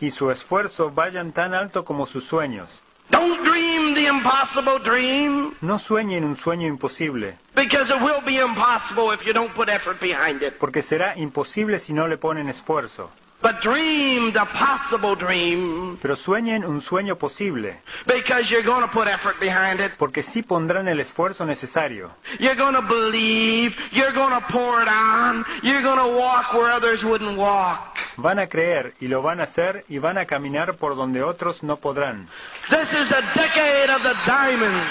y 0.00 0.10
su 0.12 0.30
esfuerzo 0.30 0.92
vayan 0.92 1.32
tan 1.32 1.52
alto 1.52 1.84
como 1.84 2.06
sus 2.06 2.22
sueños. 2.22 2.80
Don't 3.10 3.42
dream 3.42 3.94
the 3.94 4.06
impossible 4.06 4.78
dream 4.84 5.54
No 5.62 5.78
sueñen 5.78 6.24
un 6.24 6.36
sueño 6.36 6.66
imposible, 6.66 7.36
because 7.54 7.90
it 7.90 8.00
will 8.02 8.20
be 8.24 8.38
impossible 8.38 9.12
if 9.12 9.24
you 9.24 9.32
don't 9.32 9.52
put 9.54 9.68
effort 9.68 9.98
behind 10.00 10.42
it. 10.42 10.54
porque 10.58 10.82
será 10.82 11.16
imposible 11.16 11.78
si 11.78 11.92
no 11.92 12.06
le 12.06 12.18
ponen 12.18 12.48
esfuerzo. 12.48 13.10
But 13.40 13.60
dream 13.62 14.32
the 14.32 14.44
possible 14.58 15.14
dream 15.14 15.96
Pero 16.02 16.16
sueñen 16.16 16.64
un 16.64 16.80
sueño 16.80 17.16
posible, 17.16 17.80
because 18.04 18.50
you're 18.50 18.64
going 18.64 18.82
to 18.82 18.88
put 18.88 19.06
effort 19.06 19.38
behind 19.38 19.80
it. 19.80 19.92
porque 19.96 20.24
sí 20.24 20.42
pondrán 20.42 20.88
el 20.88 20.98
esfuerzo 20.98 21.46
necesario. 21.46 22.10
You're 22.40 22.56
going 22.56 22.74
to 22.74 22.82
believe. 22.82 23.76
You're 23.92 24.12
going 24.12 24.32
to 24.32 24.40
pour 24.48 24.82
it 24.82 24.88
on. 24.88 25.44
You're 25.62 25.82
going 25.82 25.98
to 25.98 26.18
walk 26.18 26.52
where 26.52 26.72
others 26.72 27.04
wouldn't 27.04 27.38
walk. 27.38 27.96
Van 28.16 28.40
a 28.40 28.48
creer 28.48 28.94
y 29.00 29.06
lo 29.06 29.22
van 29.22 29.38
a 29.40 29.44
hacer 29.44 29.84
y 29.88 29.98
van 29.98 30.18
a 30.18 30.26
caminar 30.26 30.76
por 30.76 30.96
donde 30.96 31.22
otros 31.22 31.62
no 31.62 31.76
podrán. 31.76 32.26
This 32.70 32.92
is 32.92 33.12
a 33.12 33.22
decade 33.36 33.88
of 33.88 34.02
the 34.02 34.14
diamonds. 34.26 34.84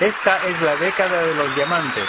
Esta 0.00 0.44
es 0.48 0.60
la 0.60 0.74
década 0.76 1.22
de 1.22 1.34
los 1.36 1.54
diamantes. 1.54 2.08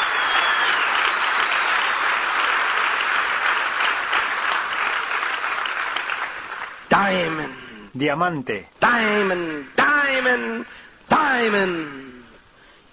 Diamond. 6.96 7.54
Diamante. 7.94 8.68
Diamond. 8.80 9.66
Diamond. 9.76 10.66
Diamond. 11.10 12.24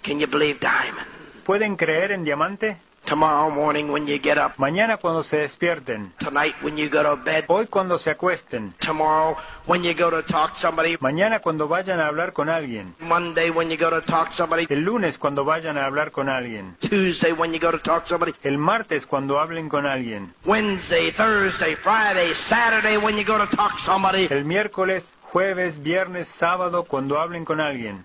Can 0.03 0.19
you 0.19 0.27
believe 0.27 0.59
diamond? 0.59 1.07
¿Pueden 1.45 1.77
creer 1.77 2.11
en 2.11 2.25
diamante? 2.25 2.79
Tomorrow 3.05 3.51
morning 3.51 3.91
when 3.91 4.07
you 4.07 4.19
get 4.19 4.39
up. 4.39 4.53
Mañana 4.59 4.97
cuando 4.97 5.23
se 5.23 5.39
despierten. 5.39 6.13
Tonight 6.19 6.55
when 6.63 6.77
you 6.79 6.89
go 6.89 7.03
to 7.03 7.17
bed. 7.17 7.45
Hoy 7.49 7.67
cuando 7.67 7.99
se 7.99 8.11
acuesten. 8.11 8.75
Tomorrow 8.79 9.37
when 9.67 9.83
you 9.83 9.93
go 9.93 10.09
to 10.11 10.23
talk 10.23 10.55
to 10.55 10.61
somebody. 10.61 10.97
Mañana 10.99 11.41
cuando 11.41 11.69
vayan 11.69 12.01
a 12.01 12.07
hablar 12.07 12.33
con 12.33 12.49
alguien. 12.49 12.95
Monday 13.01 13.51
when 13.51 13.71
you 13.71 13.77
go 13.77 13.91
to 13.91 14.01
talk 14.03 14.31
to 14.31 14.35
somebody. 14.37 14.67
El 14.71 14.81
lunes 14.85 15.19
cuando 15.19 15.45
vayan 15.45 15.77
a 15.77 15.85
hablar 15.85 16.13
con 16.13 16.29
alguien. 16.29 16.77
Tuesday 16.81 17.33
when 17.33 17.53
you 17.53 17.59
go 17.59 17.71
to 17.73 17.79
talk 17.79 18.05
to 18.05 18.11
somebody. 18.11 18.35
El 18.45 18.57
martes 18.57 19.05
cuando 19.05 19.39
hablen 19.41 19.69
con 19.69 19.85
alguien. 19.85 20.33
Wednesday, 20.47 21.11
Thursday, 21.11 21.75
Friday, 21.75 22.35
Saturday 22.35 22.97
when 22.99 23.17
you 23.17 23.25
go 23.25 23.37
to 23.37 23.47
talk 23.57 23.77
to 23.77 23.83
somebody. 23.83 24.29
El 24.31 24.45
miércoles, 24.45 25.13
jueves, 25.33 25.83
viernes, 25.83 26.29
sábado 26.29 26.85
cuando 26.85 27.19
hablen 27.21 27.45
con 27.45 27.61
alguien. 27.61 28.05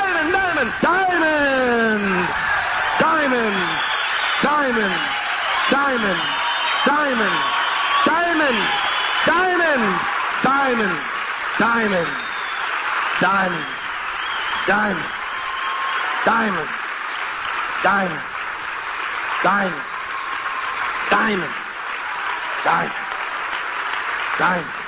diamond, 0.79 2.27
diamond, 2.99 3.57
diamond, 4.41 4.95
diamond, 5.71 6.21
diamond, 6.85 7.35
diamond, 7.35 7.37
diamond, 8.05 8.59
diamond, 9.25 9.99
diamond, 10.43 10.97
diamond, 11.59 12.09
diamond, 13.19 13.65
diamond, 16.25 16.69
diamond, 17.83 18.21
diamond, 19.43 19.81
diamond, 21.09 21.53
diamond, 22.63 22.93
diamond. 24.39 24.81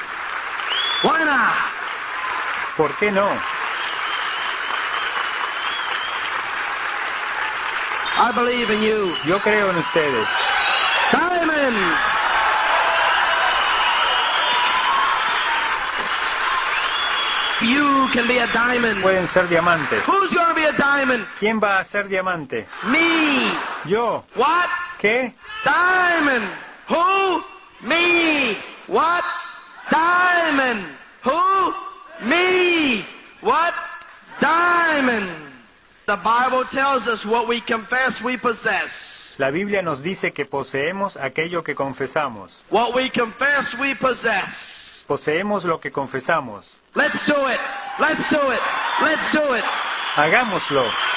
Why 1.03 1.23
not? 1.25 1.53
¿Por 2.77 2.89
qué 2.95 3.11
no? 3.11 3.52
I 8.15 8.31
believe 8.31 8.69
in 8.69 8.81
you. 8.83 9.15
Yo 9.25 9.39
creo 9.39 9.69
en 9.71 9.77
ustedes. 9.77 10.27
Diamond. 11.11 11.77
You 17.61 18.07
can 18.13 18.27
be 18.27 18.37
a 18.37 18.47
diamond. 18.47 19.01
Pueden 19.01 19.27
ser 19.27 19.47
diamantes. 19.47 20.03
Who's 20.05 20.33
gonna 20.33 20.53
be 20.53 20.65
a 20.65 20.73
diamond? 20.73 21.25
¿Quién 21.39 21.59
va 21.59 21.79
a 21.79 21.83
ser 21.83 22.07
diamante? 22.07 22.67
Me. 22.85 23.51
Yo. 23.85 24.25
What? 24.35 24.69
¿Qué? 24.99 25.33
Diamond. 25.63 26.49
Who? 26.89 27.43
Me. 27.81 28.57
What? 28.87 29.23
Diamond. 29.89 30.85
Who? 31.23 31.73
Me. 32.27 33.05
What? 33.41 33.73
Diamond. 34.39 35.42
The 36.05 36.17
Bible 36.17 36.65
tells 36.65 37.07
us 37.07 37.25
what 37.25 37.47
we 37.47 37.61
confess 37.61 38.21
we 38.21 38.35
possess. 38.35 38.89
La 39.39 39.51
Biblia 39.51 39.81
nos 39.81 40.03
dice 40.03 40.33
que 40.33 40.45
poseemos 40.45 41.15
aquello 41.15 41.63
que 41.63 41.75
confesamos. 41.75 42.61
What 42.69 42.93
we 42.93 43.09
confess 43.09 43.73
we 43.79 43.95
possess. 43.95 45.05
Poseemos 45.07 45.63
lo 45.63 45.79
que 45.79 45.91
confesamos. 45.91 46.65
Let's 46.93 47.25
do 47.25 47.47
it. 47.47 47.59
Let's 47.99 48.29
do 48.29 48.51
it. 48.51 48.59
Let's 49.01 49.31
do 49.31 49.55
it. 49.55 49.63
Hagámoslo. 50.15 51.12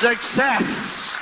Success. 0.00 1.18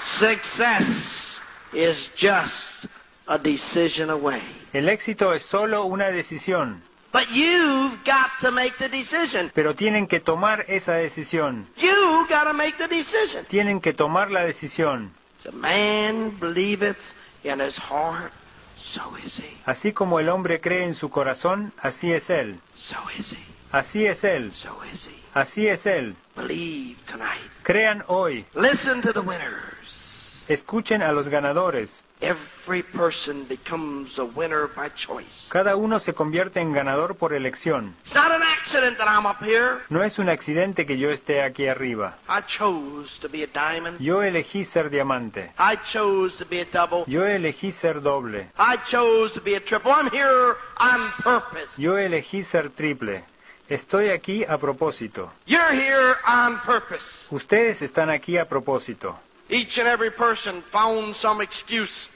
Success 0.00 1.40
is 1.72 2.08
just 2.14 2.86
a 3.26 3.36
decision 3.36 4.10
away. 4.10 4.42
El 4.72 4.88
éxito 4.88 5.34
es 5.34 5.42
solo 5.44 5.86
una 5.86 6.10
decisión, 6.12 6.82
But 7.12 7.30
you've 7.32 7.98
got 8.04 8.30
to 8.42 8.52
make 8.52 8.78
the 8.78 8.88
decision. 8.88 9.50
pero 9.54 9.74
tienen 9.74 10.06
que 10.06 10.20
tomar 10.20 10.64
esa 10.68 10.92
decisión. 10.94 11.66
You 11.76 12.26
got 12.28 12.44
to 12.44 12.52
make 12.52 12.76
the 12.78 12.86
decision. 12.86 13.44
Tienen 13.46 13.80
que 13.80 13.92
tomar 13.92 14.30
la 14.30 14.44
decisión. 14.44 15.10
As 15.40 15.46
a 15.46 15.52
man 15.52 16.38
believeth 16.38 17.12
in 17.42 17.58
his 17.60 17.76
heart, 17.76 18.32
so 18.78 19.16
is 19.24 19.38
he. 19.40 19.56
Así 19.66 19.92
como 19.92 20.20
el 20.20 20.28
hombre 20.28 20.60
cree 20.60 20.84
en 20.84 20.94
su 20.94 21.08
corazón, 21.10 21.72
así 21.82 22.12
es 22.12 22.30
él. 22.30 22.60
So 22.76 22.96
is 23.18 23.32
he. 23.32 23.38
Así 23.72 24.06
es 24.06 24.22
él. 24.22 24.52
So 24.54 24.76
is 24.92 25.08
he. 25.08 25.23
Así 25.34 25.66
es 25.66 25.84
él. 25.84 26.14
Believe 26.36 26.96
tonight. 27.06 27.50
Crean 27.64 28.04
hoy. 28.06 28.46
Listen 28.54 29.02
to 29.02 29.12
the 29.12 29.20
winners. 29.20 30.44
Escuchen 30.48 31.02
a 31.02 31.10
los 31.12 31.28
ganadores. 31.28 32.04
Every 32.20 32.82
person 32.82 33.44
becomes 33.48 34.18
a 34.18 34.24
winner 34.24 34.68
by 34.68 34.88
choice. 34.94 35.48
Cada 35.50 35.74
uno 35.76 35.98
se 35.98 36.14
convierte 36.14 36.60
en 36.60 36.72
ganador 36.72 37.16
por 37.16 37.32
elección. 37.34 37.94
It's 38.02 38.14
not 38.14 38.30
an 38.30 38.42
accident 38.42 38.96
that 38.98 39.08
I'm 39.08 39.26
up 39.26 39.42
here. 39.42 39.80
No 39.90 40.02
es 40.02 40.18
un 40.18 40.28
accidente 40.28 40.86
que 40.86 40.96
yo 40.96 41.10
esté 41.10 41.42
aquí 41.42 41.66
arriba. 41.66 42.16
I 42.28 42.42
chose 42.46 43.18
to 43.20 43.28
be 43.28 43.42
a 43.42 43.46
diamond. 43.46 43.98
Yo 44.00 44.22
elegí 44.22 44.64
ser 44.64 44.88
diamante. 44.88 45.52
I 45.58 45.76
chose 45.82 46.38
to 46.38 46.44
be 46.48 46.60
a 46.60 46.64
double. 46.64 47.04
Yo 47.06 47.26
elegí 47.26 47.72
ser 47.72 48.00
doble. 48.00 48.46
I 48.56 48.76
chose 48.86 49.34
to 49.34 49.40
be 49.40 49.56
a 49.56 49.60
triple. 49.60 49.90
I'm 49.90 50.10
here 50.10 50.56
on 50.78 51.10
purpose. 51.22 51.68
Yo 51.76 51.98
elegí 51.98 52.44
ser 52.44 52.70
triple. 52.70 53.24
Estoy 53.68 54.10
aquí 54.10 54.44
a 54.44 54.58
propósito. 54.58 55.30
You're 55.46 55.72
here 55.72 56.14
on 56.26 56.60
purpose. 56.60 57.34
Ustedes 57.34 57.80
están 57.82 58.10
aquí 58.10 58.36
a 58.36 58.46
propósito. 58.48 59.18
Each 59.48 59.78
and 59.78 59.88
every 59.88 60.10
person 60.10 60.62
found 60.70 61.14
some 61.14 61.42
excuse 61.42 62.08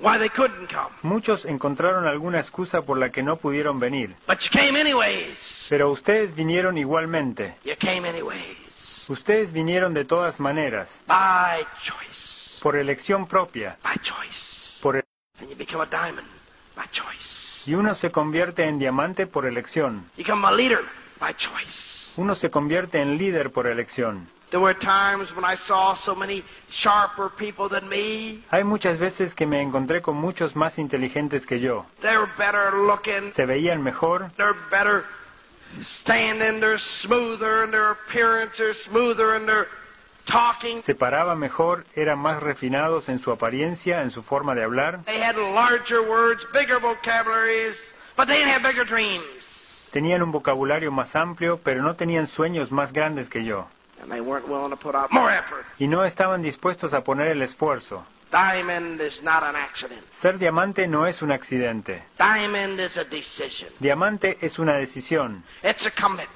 why 0.00 0.18
they 0.18 0.28
couldn't 0.28 0.68
come. 0.68 0.90
Muchos 1.02 1.44
encontraron 1.44 2.06
alguna 2.06 2.40
excusa 2.40 2.82
por 2.82 2.98
la 2.98 3.10
que 3.10 3.22
no 3.22 3.36
pudieron 3.36 3.78
venir. 3.78 4.16
But 4.26 4.40
you 4.40 4.50
came 4.50 4.78
anyways. 4.78 5.66
Pero 5.68 5.90
ustedes 5.90 6.34
vinieron 6.34 6.76
igualmente. 6.76 7.54
You 7.64 7.76
came 7.76 8.08
anyways. 8.08 9.08
Ustedes 9.08 9.52
vinieron 9.52 9.94
de 9.94 10.04
todas 10.04 10.40
maneras. 10.40 11.02
By 11.06 11.64
choice. 11.82 12.60
Por 12.62 12.76
elección 12.76 13.26
propia. 13.26 13.78
By 13.82 13.96
choice. 14.02 14.78
Por 14.82 14.96
e- 14.96 15.02
And 15.40 15.48
you 15.48 15.56
become 15.56 15.80
a 15.82 15.86
diamond. 15.86 16.26
By 16.76 16.86
choice. 16.90 17.47
Y 17.68 17.74
uno 17.74 17.94
se 17.94 18.10
convierte 18.10 18.64
en 18.64 18.78
diamante 18.78 19.26
por 19.26 19.44
elección. 19.44 20.10
Uno 22.16 22.34
se 22.34 22.50
convierte 22.50 22.98
en 23.00 23.18
líder 23.18 23.52
por 23.52 23.66
elección. 23.66 24.26
There 24.50 24.62
were 24.62 24.74
times 24.74 25.30
when 25.36 25.44
I 25.44 25.56
saw 25.56 25.94
so 25.94 26.14
many 26.14 26.42
sharper 26.70 27.28
people 27.28 27.68
than 27.68 27.86
me. 27.86 28.42
Hay 28.50 28.64
muchas 28.64 28.98
veces 28.98 29.34
que 29.34 29.44
me 29.46 29.60
encontré 29.60 30.00
con 30.00 30.16
muchos 30.16 30.56
más 30.56 30.78
inteligentes 30.78 31.44
que 31.44 31.60
yo. 31.60 31.84
They're 32.00 32.26
better 32.38 32.72
looking. 32.72 33.30
Se 33.30 33.44
veían 33.44 33.82
mejor, 33.82 34.30
They're 34.38 34.56
better 34.70 35.04
standing. 35.82 36.60
They're 36.60 36.78
smoother 36.78 37.64
in 37.64 37.70
their 37.70 37.90
appearance. 37.90 38.56
Smoother 38.72 39.36
in 39.36 39.44
their. 39.44 39.68
Se 40.80 40.94
paraban 40.94 41.38
mejor, 41.38 41.86
eran 41.94 42.18
más 42.18 42.42
refinados 42.42 43.08
en 43.08 43.18
su 43.18 43.30
apariencia, 43.32 44.02
en 44.02 44.10
su 44.10 44.22
forma 44.22 44.54
de 44.54 44.62
hablar. 44.64 45.00
They 45.04 45.20
had 45.22 45.36
larger 45.36 46.00
words, 46.00 46.46
bigger 46.52 46.78
vocabularies, 46.80 47.94
but 48.16 48.26
they 48.26 48.38
didn't 48.38 48.52
have 48.52 48.62
bigger 48.62 48.86
dreams. 48.86 49.88
Tenían 49.92 50.22
un 50.22 50.30
vocabulario 50.32 50.92
más 50.92 51.16
amplio, 51.16 51.58
pero 51.62 51.82
no 51.82 51.96
tenían 51.96 52.26
sueños 52.26 52.70
más 52.70 52.92
grandes 52.92 53.30
que 53.30 53.44
yo. 53.44 53.68
And 54.02 54.12
they 54.12 54.20
weren't 54.20 54.46
willing 54.46 54.70
to 54.70 54.76
put 54.76 54.94
out 54.94 55.10
more 55.10 55.32
effort. 55.32 55.64
Y 55.78 55.88
no 55.88 56.04
estaban 56.04 56.42
dispuestos 56.42 56.92
a 56.94 57.02
poner 57.02 57.28
el 57.28 57.42
esfuerzo. 57.42 58.04
Diamond 58.30 59.00
is 59.00 59.22
not 59.22 59.42
an 59.42 59.56
accident. 59.56 60.02
Ser 60.10 60.38
diamante 60.38 60.86
no 60.86 61.06
es 61.06 61.22
un 61.22 61.32
accidente. 61.32 62.02
Diamond 62.18 62.78
is 62.78 62.98
a 62.98 63.04
decision. 63.04 63.70
Diamante 63.80 64.36
es 64.42 64.58
una 64.58 64.74
decisión, 64.74 65.42
It's 65.62 65.86
a 65.86 65.90
commitment. 65.90 66.28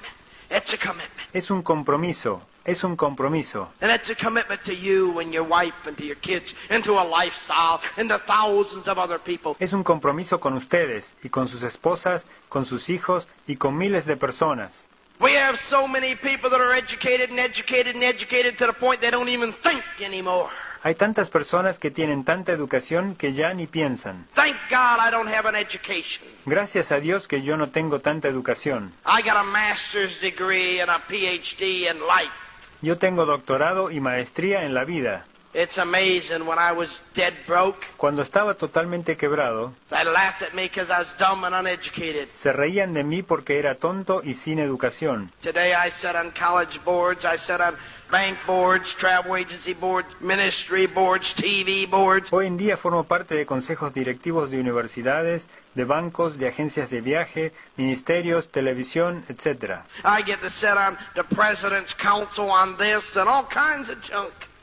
It's 0.49 0.73
a 0.73 0.77
commitment. 0.77 1.29
es 1.33 1.51
un 1.51 1.61
compromiso, 1.61 2.41
es 2.65 2.83
un 2.83 2.95
compromiso. 2.95 3.69
And 3.81 3.91
it's 3.91 4.09
a 4.09 4.15
commitment 4.15 4.63
to 4.63 4.73
you 4.73 5.19
and 5.19 5.33
your 5.33 5.45
wife 5.47 5.75
and 5.85 5.97
to 5.97 6.03
your 6.03 6.17
kids 6.17 6.55
and 6.69 6.83
to 6.83 6.93
a 6.93 7.03
lifestyle 7.03 7.81
and 7.97 8.09
to 8.09 8.19
thousands 8.19 8.87
of 8.87 8.97
other 8.97 9.19
people. 9.19 9.55
Es 9.59 9.73
un 9.73 9.83
compromiso 9.83 10.39
con 10.39 10.53
ustedes 10.53 11.15
y 11.23 11.29
con 11.29 11.47
sus 11.47 11.63
esposas, 11.63 12.27
con 12.49 12.65
sus 12.65 12.89
hijos 12.89 13.27
y 13.47 13.57
con 13.57 13.77
miles 13.77 14.05
de 14.05 14.17
personas. 14.17 14.87
We 15.19 15.35
have 15.37 15.59
so 15.59 15.87
many 15.87 16.15
people 16.15 16.49
that 16.49 16.59
are 16.59 16.73
educated 16.73 17.29
and 17.29 17.39
educated 17.39 17.95
and 17.95 18.03
educated 18.03 18.57
to 18.57 18.65
the 18.65 18.73
point 18.73 18.99
they 19.01 19.11
don't 19.11 19.29
even 19.29 19.53
think 19.53 19.83
anymore. 20.01 20.49
Hay 20.83 20.95
tantas 20.95 21.29
personas 21.29 21.79
que 21.79 21.91
tienen 21.91 22.25
tanta 22.25 22.51
educación 22.51 23.15
que 23.15 23.31
ya 23.31 23.53
ni 23.53 23.67
piensan. 23.67 24.27
Thank 24.33 24.57
God 24.69 24.99
I 24.99 25.11
don't 25.11 25.29
have 25.29 25.47
an 25.47 25.55
education. 25.55 26.25
Gracias 26.45 26.91
a 26.91 26.99
Dios 26.99 27.29
que 27.29 27.41
yo 27.41 27.55
no 27.55 27.69
tengo 27.69 28.01
tanta 28.01 28.27
educación. 28.27 28.91
I 29.05 29.21
got 29.21 29.37
a 29.37 29.43
master's 29.43 30.19
degree 30.19 30.81
and 30.81 30.91
a 30.91 30.99
PhD 31.07 31.89
in 31.89 32.01
life. 32.05 32.33
Yo 32.83 32.97
tengo 32.97 33.25
doctorado 33.25 33.91
y 33.91 34.01
maestría 34.01 34.65
en 34.65 34.73
la 34.73 34.83
vida. 34.83 35.25
It's 35.53 35.77
amazing 35.77 36.45
when 36.47 36.57
I 36.59 36.73
was 36.75 37.01
dead 37.15 37.33
broke, 37.47 37.77
Cuando 37.95 38.21
estaba 38.23 38.55
totalmente 38.55 39.15
quebrado, 39.15 39.71
they 39.89 40.03
laughed 40.03 40.41
at 40.41 40.53
me 40.53 40.63
because 40.63 40.91
I 40.91 40.99
was 40.99 41.15
dumb 41.17 41.45
and 41.45 41.55
uneducated. 41.55 42.27
se 42.33 42.51
reían 42.51 42.93
de 42.93 43.03
mí 43.05 43.21
porque 43.21 43.57
era 43.59 43.75
tonto 43.75 44.21
y 44.23 44.33
sin 44.33 44.59
educación. 44.59 45.31
Today 45.41 45.71
I 45.73 45.91
sat 45.91 46.15
on 46.17 46.31
college 46.31 46.83
boards, 46.83 47.23
I 47.23 47.37
sat 47.37 47.61
on 47.61 47.75
bank 48.11 48.37
boards, 48.45 48.93
travel 48.95 49.35
agency 49.35 49.73
boards, 49.73 50.09
ministry 50.19 50.87
boards, 50.87 51.33
TV 51.35 51.87
boards. 51.87 52.33
Hoy 52.33 52.47
en 52.47 52.57
día 52.57 52.75
formo 52.75 53.05
parte 53.05 53.35
de 53.35 53.45
consejos 53.45 53.93
directivos 53.93 54.49
de 54.51 54.59
universidades, 54.59 55.49
de 55.75 55.85
bancos, 55.85 56.37
de 56.37 56.47
agencias 56.47 56.89
de 56.89 57.01
viaje, 57.01 57.53
ministerios, 57.77 58.49
televisión, 58.49 59.25
etc. 59.29 59.81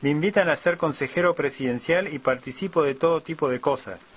Me 0.01 0.09
invitan 0.09 0.49
a 0.49 0.55
ser 0.55 0.77
consejero 0.77 1.35
presidencial 1.35 2.11
y 2.11 2.19
participo 2.19 2.83
de 2.83 2.95
todo 2.95 3.21
tipo 3.21 3.49
de 3.49 3.61
cosas, 3.61 4.07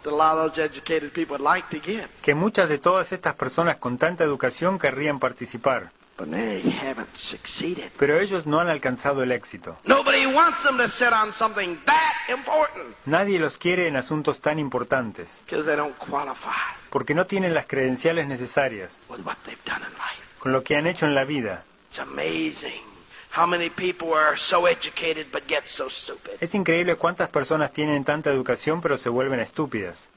que 2.22 2.34
muchas 2.34 2.68
de 2.68 2.78
todas 2.78 3.12
estas 3.12 3.34
personas 3.34 3.76
con 3.76 3.98
tanta 3.98 4.24
educación 4.24 4.78
querrían 4.78 5.18
participar, 5.18 5.90
but 6.16 6.30
they 6.30 6.60
haven't 6.62 7.14
succeeded. 7.16 7.90
pero 7.98 8.18
ellos 8.20 8.46
no 8.46 8.60
han 8.60 8.68
alcanzado 8.68 9.22
el 9.22 9.32
éxito. 9.32 9.76
Nobody 9.84 10.26
wants 10.26 10.62
them 10.62 10.76
to 10.78 10.88
sit 10.88 11.12
on 11.12 11.32
something 11.32 11.76
that 11.86 12.12
important 12.28 12.94
Nadie 13.06 13.38
los 13.38 13.58
quiere 13.58 13.88
en 13.88 13.96
asuntos 13.96 14.40
tan 14.40 14.58
importantes, 14.58 15.40
because 15.44 15.66
they 15.66 15.76
don't 15.76 15.96
qualify 15.98 16.74
porque 16.90 17.14
no 17.14 17.26
tienen 17.26 17.54
las 17.54 17.66
credenciales 17.66 18.26
necesarias 18.28 19.02
with 19.08 19.20
what 19.24 19.36
they've 19.44 19.64
done 19.64 19.82
in 19.82 19.92
life. 19.94 20.22
con 20.38 20.52
lo 20.52 20.62
que 20.62 20.76
han 20.76 20.86
hecho 20.86 21.06
en 21.06 21.14
la 21.14 21.24
vida. 21.24 21.64
It's 21.90 21.98
amazing 21.98 22.82
how 23.36 23.46
many 23.46 23.68
people 23.70 24.14
are 24.14 24.36
so 24.36 24.66
educated 24.68 25.26
but 25.32 25.42
get 25.48 25.66
so 25.66 25.88
stupid. 25.88 26.34
Es 26.40 26.54
increíble 26.54 26.96
cuántas 26.96 27.28
personas 27.30 27.72
tienen 27.72 28.04
tanta 28.04 28.30
educación 28.30 28.80
pero 28.80 28.96
se 28.98 29.08
vuelven 29.08 29.40
estúpidas. 29.40 30.10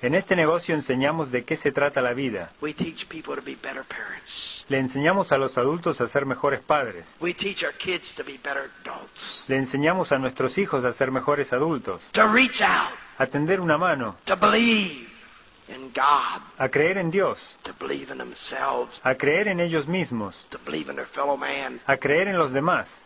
En 0.00 0.14
este 0.14 0.36
negocio 0.36 0.76
enseñamos 0.76 1.32
de 1.32 1.44
qué 1.44 1.56
se 1.56 1.72
trata 1.72 2.00
la 2.00 2.12
vida. 2.12 2.52
Le 4.68 4.78
enseñamos 4.78 5.32
a 5.32 5.38
los 5.38 5.58
adultos 5.58 6.00
a 6.00 6.06
ser 6.06 6.24
mejores 6.24 6.60
padres. 6.60 7.06
Le 9.48 9.56
enseñamos 9.56 10.12
a 10.12 10.18
nuestros 10.18 10.58
hijos 10.58 10.84
a 10.84 10.92
ser 10.92 11.10
mejores 11.10 11.52
adultos. 11.52 12.02
A 13.18 13.26
tender 13.26 13.60
una 13.60 13.76
mano. 13.76 14.16
A 16.58 16.68
creer 16.68 16.98
en 16.98 17.10
Dios. 17.10 17.58
A 19.02 19.14
creer 19.16 19.48
en 19.48 19.60
ellos 19.60 19.88
mismos. 19.88 20.46
A 21.86 21.96
creer 21.96 22.28
en 22.28 22.38
los 22.38 22.52
demás. 22.52 23.04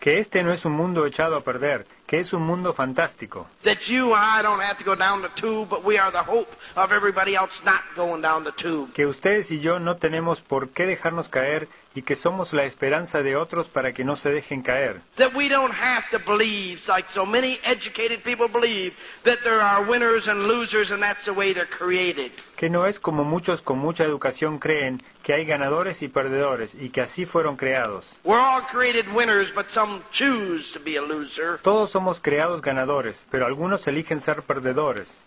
Que 0.00 0.18
este 0.18 0.42
no 0.42 0.52
es 0.52 0.64
un 0.64 0.72
mundo 0.72 1.06
echado 1.06 1.36
a 1.36 1.42
perder, 1.42 1.86
que 2.08 2.18
es 2.18 2.32
un 2.32 2.42
mundo 2.42 2.72
fantástico. 2.72 3.46
That 3.62 3.80
you 3.86 4.14
and 4.14 4.24
I 4.24 4.42
don't 4.42 4.62
have 4.62 4.78
to 4.78 4.84
go 4.84 4.96
down 4.96 5.20
the 5.20 5.28
tube, 5.36 5.68
but 5.68 5.84
we 5.84 5.98
are 5.98 6.10
the 6.10 6.22
hope 6.22 6.48
of 6.74 6.90
everybody 6.90 7.36
else 7.36 7.62
not 7.64 7.82
going 7.94 8.22
down 8.22 8.44
the 8.44 8.52
tube. 8.52 8.92
Que 8.94 9.06
ustedes 9.06 9.50
y 9.52 9.60
yo 9.60 9.78
no 9.78 9.98
tenemos 9.98 10.40
por 10.40 10.70
qué 10.70 10.86
dejarnos 10.86 11.28
caer 11.28 11.68
y 11.94 12.02
que 12.02 12.16
somos 12.16 12.52
la 12.52 12.64
esperanza 12.64 13.22
de 13.22 13.36
otros 13.36 13.68
para 13.68 13.92
que 13.92 14.04
no 14.04 14.16
se 14.16 14.30
dejen 14.30 14.62
caer. 14.62 15.00
That 15.16 15.34
we 15.34 15.48
don't 15.48 15.72
have 15.72 16.04
to 16.10 16.18
believe, 16.18 16.80
like 16.88 17.10
so 17.10 17.26
many 17.26 17.58
educated 17.64 18.22
people 18.22 18.48
believe, 18.48 18.94
that 19.24 19.38
there 19.42 19.60
are 19.60 19.84
winners 19.84 20.28
and 20.28 20.46
losers 20.46 20.90
and 20.90 21.02
that's 21.02 21.24
the 21.24 21.32
way 21.32 21.52
they're 21.52 21.66
created. 21.66 22.32
Que 22.56 22.70
no 22.70 22.86
es 22.86 23.00
como 23.00 23.24
muchos 23.24 23.62
con 23.62 23.78
mucha 23.78 24.04
educación 24.04 24.58
creen 24.58 25.00
que 25.22 25.32
hay 25.32 25.44
ganadores 25.44 26.02
y 26.02 26.08
perdedores 26.08 26.74
y 26.74 26.90
que 26.90 27.00
así 27.00 27.26
fueron 27.26 27.56
creados. 27.56 28.16
We're 28.24 28.40
all 28.40 28.62
created 28.62 29.06
winners, 29.14 29.52
but 29.54 29.70
some 29.70 30.02
choose 30.12 30.72
to 30.72 30.80
be 30.80 30.96
a 30.96 31.02
loser. 31.02 31.58
Todos 31.62 31.90
somos 31.90 32.20
creados 32.20 32.62
ganadores, 32.62 33.26
pero 33.30 33.46
algunos 33.46 33.86
eligen 33.86 34.20
ser 34.20 34.42
perdedores. 34.42 35.18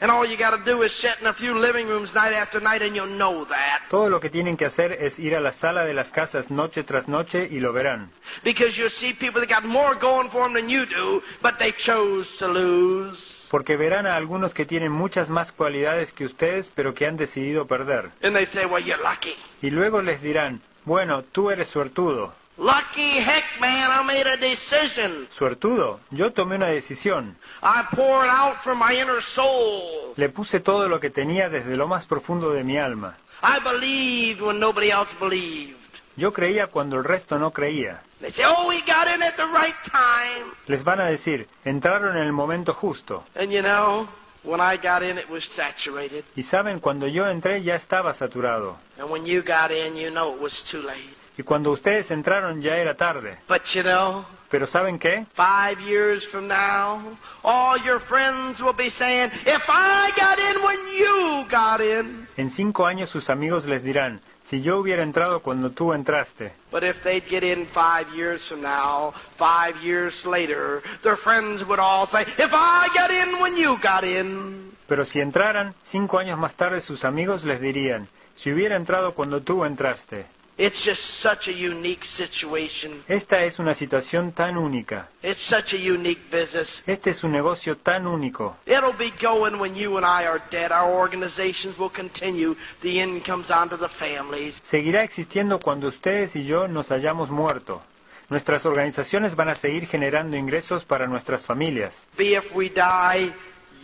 And 0.00 0.10
all 0.10 0.26
you 0.26 0.36
got 0.36 0.50
to 0.56 0.64
do 0.64 0.82
is 0.82 0.92
sit 0.92 1.16
in 1.20 1.26
a 1.26 1.32
few 1.32 1.58
living 1.58 1.86
rooms 1.86 2.14
night 2.14 2.32
after 2.32 2.60
night 2.60 2.82
and 2.82 2.94
you'll 2.94 3.16
know 3.16 3.44
that. 3.46 3.82
Todo 3.90 4.08
lo 4.08 4.20
que 4.20 4.30
tienen 4.30 4.56
que 4.56 4.64
hacer 4.66 4.98
es 5.00 5.18
ir 5.18 5.36
a 5.36 5.40
la 5.40 5.52
sala 5.52 5.84
de 5.84 5.94
las 5.94 6.10
casas 6.10 6.50
noche 6.50 6.82
tras 6.84 7.08
noche 7.08 7.48
y 7.50 7.60
lo 7.60 7.72
verán. 7.72 8.10
Because 8.42 8.76
you'll 8.76 8.90
see 8.90 9.12
people 9.12 9.40
that 9.40 9.48
got 9.48 9.64
more 9.64 9.94
going 9.94 10.28
for 10.30 10.44
them 10.44 10.54
than 10.54 10.68
you 10.68 10.86
do, 10.86 11.22
but 11.42 11.58
they 11.58 11.72
chose 11.72 12.36
to 12.38 12.48
lose. 12.48 13.48
Porque 13.50 13.76
verán 13.76 14.06
a 14.06 14.16
algunos 14.16 14.54
que 14.54 14.64
tienen 14.64 14.90
muchas 14.92 15.28
más 15.28 15.52
cualidades 15.52 16.12
que 16.12 16.24
ustedes, 16.24 16.72
pero 16.74 16.94
que 16.94 17.06
han 17.06 17.16
decidido 17.16 17.66
perder. 17.66 18.10
And 18.22 18.34
they 18.34 18.46
say, 18.46 18.64
well, 18.64 18.82
you're 18.82 19.02
lucky. 19.02 19.36
Y 19.60 19.70
luego 19.70 20.02
les 20.02 20.22
dirán, 20.22 20.62
bueno, 20.84 21.22
tú 21.22 21.50
eres 21.50 21.68
suertudo. 21.68 22.34
Lucky 22.58 23.18
heck, 23.18 23.44
man, 23.60 23.90
I 23.90 24.02
made 24.04 24.26
a 24.26 24.36
decision. 24.36 25.26
Suertudo, 25.30 26.00
yo 26.10 26.32
tomé 26.32 26.56
una 26.56 26.66
decisión. 26.66 27.36
I 27.62 27.82
poured 27.94 28.28
out 28.28 28.62
from 28.62 28.78
my 28.78 28.94
inner 28.94 29.22
soul. 29.22 30.12
Le 30.16 30.28
puse 30.28 30.60
todo 30.60 30.86
lo 30.88 31.00
que 31.00 31.08
tenía 31.08 31.48
desde 31.48 31.76
lo 31.76 31.88
más 31.88 32.04
profundo 32.06 32.50
de 32.50 32.62
mi 32.62 32.76
alma. 32.76 33.16
I 33.42 33.58
believed 33.58 34.42
when 34.42 34.60
nobody 34.60 34.90
else 34.90 35.14
believed. 35.18 35.76
Yo 36.16 36.32
creía 36.34 36.66
cuando 36.66 36.96
el 36.98 37.04
resto 37.04 37.38
no 37.38 37.52
creía. 37.52 38.02
They 38.20 38.30
say, 38.30 38.44
oh, 38.46 38.68
we 38.68 38.82
got 38.82 39.08
in 39.08 39.22
at 39.22 39.36
the 39.36 39.46
right 39.46 39.74
time. 39.90 40.52
Les 40.66 40.84
van 40.84 41.00
a 41.00 41.06
decir, 41.06 41.48
entraron 41.64 42.18
en 42.18 42.24
el 42.26 42.32
momento 42.32 42.74
justo. 42.74 43.24
And 43.34 43.50
you 43.50 43.62
know, 43.62 44.06
when 44.44 44.60
I 44.60 44.76
got 44.76 45.02
in, 45.02 45.16
it 45.16 45.28
was 45.30 45.44
saturated. 45.44 46.24
Y 46.36 46.42
saben, 46.42 46.80
cuando 46.80 47.06
yo 47.06 47.26
entré 47.26 47.62
ya 47.62 47.76
estaba 47.76 48.12
saturado. 48.12 48.76
And 48.98 49.10
when 49.10 49.24
you 49.24 49.42
got 49.42 49.72
in, 49.72 49.96
you 49.96 50.10
know 50.10 50.34
it 50.34 50.40
was 50.40 50.62
too 50.62 50.82
late. 50.82 51.16
Y 51.38 51.42
cuando 51.42 51.70
ustedes 51.70 52.10
entraron 52.10 52.60
ya 52.60 52.76
era 52.76 52.94
tarde. 52.96 53.38
But 53.48 53.64
you 53.74 53.82
know, 53.82 54.24
Pero 54.50 54.66
¿saben 54.66 54.98
qué? 54.98 55.24
five 55.34 55.80
years 55.80 56.26
from 56.28 56.46
now, 56.46 57.00
all 57.42 57.78
your 57.82 57.98
friends 57.98 58.60
will 58.60 58.74
be 58.76 58.90
saying, 58.90 59.30
if 59.46 59.62
I 59.68 60.10
got 60.14 60.38
in 60.38 60.62
when 60.62 60.78
you 60.94 61.46
got 61.50 61.80
in. 61.80 62.28
En 62.36 62.50
cinco 62.50 62.84
años 62.86 63.08
sus 63.08 63.30
amigos 63.30 63.64
les 63.64 63.82
dirán, 63.82 64.20
si 64.42 64.60
yo 64.60 64.76
hubiera 64.78 65.02
entrado 65.02 65.40
cuando 65.40 65.70
tú 65.70 65.94
entraste. 65.94 66.52
But 66.70 66.82
if 66.82 67.02
they'd 67.02 67.24
get 67.26 67.42
in 67.42 67.66
five 67.66 68.06
years 68.14 68.46
from 68.46 68.60
now, 68.60 69.14
five 69.38 69.76
years 69.82 70.26
later, 70.26 70.82
their 71.02 71.16
friends 71.16 71.64
would 71.64 71.80
all 71.80 72.06
say, 72.06 72.26
if 72.36 72.52
I 72.52 72.88
got 72.94 73.10
in 73.10 73.40
when 73.40 73.56
you 73.56 73.78
got 73.82 74.04
in. 74.04 74.72
Pero 74.86 75.06
si 75.06 75.20
entraran, 75.22 75.74
cinco 75.82 76.18
años 76.18 76.38
más 76.38 76.56
tarde 76.56 76.82
sus 76.82 77.06
amigos 77.06 77.44
les 77.44 77.58
dirían, 77.58 78.08
si 78.34 78.52
hubiera 78.52 78.76
entrado 78.76 79.14
cuando 79.14 79.40
tú 79.40 79.64
entraste. 79.64 80.26
It's 80.62 80.84
just 80.84 81.02
such 81.20 81.48
a 81.48 81.52
unique 81.52 82.04
situation. 82.04 83.02
Esta 83.08 83.42
es 83.42 83.58
una 83.58 83.74
situación 83.74 84.30
tan 84.30 84.56
única. 84.56 85.08
It's 85.20 85.42
such 85.42 85.74
a 85.74 85.76
unique 85.76 86.20
business. 86.30 86.84
Este 86.86 87.10
es 87.10 87.24
un 87.24 87.32
negocio 87.32 87.78
tan 87.78 88.06
único. 88.06 88.58
It'll 88.64 88.96
be 88.96 89.12
going 89.20 89.58
when 89.58 89.74
you 89.74 89.96
and 89.96 90.06
I 90.06 90.24
are 90.24 90.40
dead. 90.52 90.70
Our 90.70 90.88
organizations 90.88 91.76
will 91.76 91.90
continue. 91.90 92.54
The 92.80 93.00
incomes 93.02 93.50
onto 93.50 93.76
the 93.76 93.88
families. 93.88 94.60
Seguirá 94.62 95.02
existiendo 95.02 95.58
cuando 95.58 95.88
ustedes 95.88 96.36
y 96.36 96.44
yo 96.44 96.68
nos 96.68 96.92
hayamos 96.92 97.30
muerto. 97.30 97.82
Nuestras 98.28 98.64
organizaciones 98.64 99.34
van 99.34 99.48
a 99.48 99.56
seguir 99.56 99.88
generando 99.88 100.36
ingresos 100.36 100.84
para 100.84 101.08
nuestras 101.08 101.44
familias. 101.44 102.06
Be 102.16 102.36
if 102.36 102.54
we 102.54 102.68
die 102.68 103.32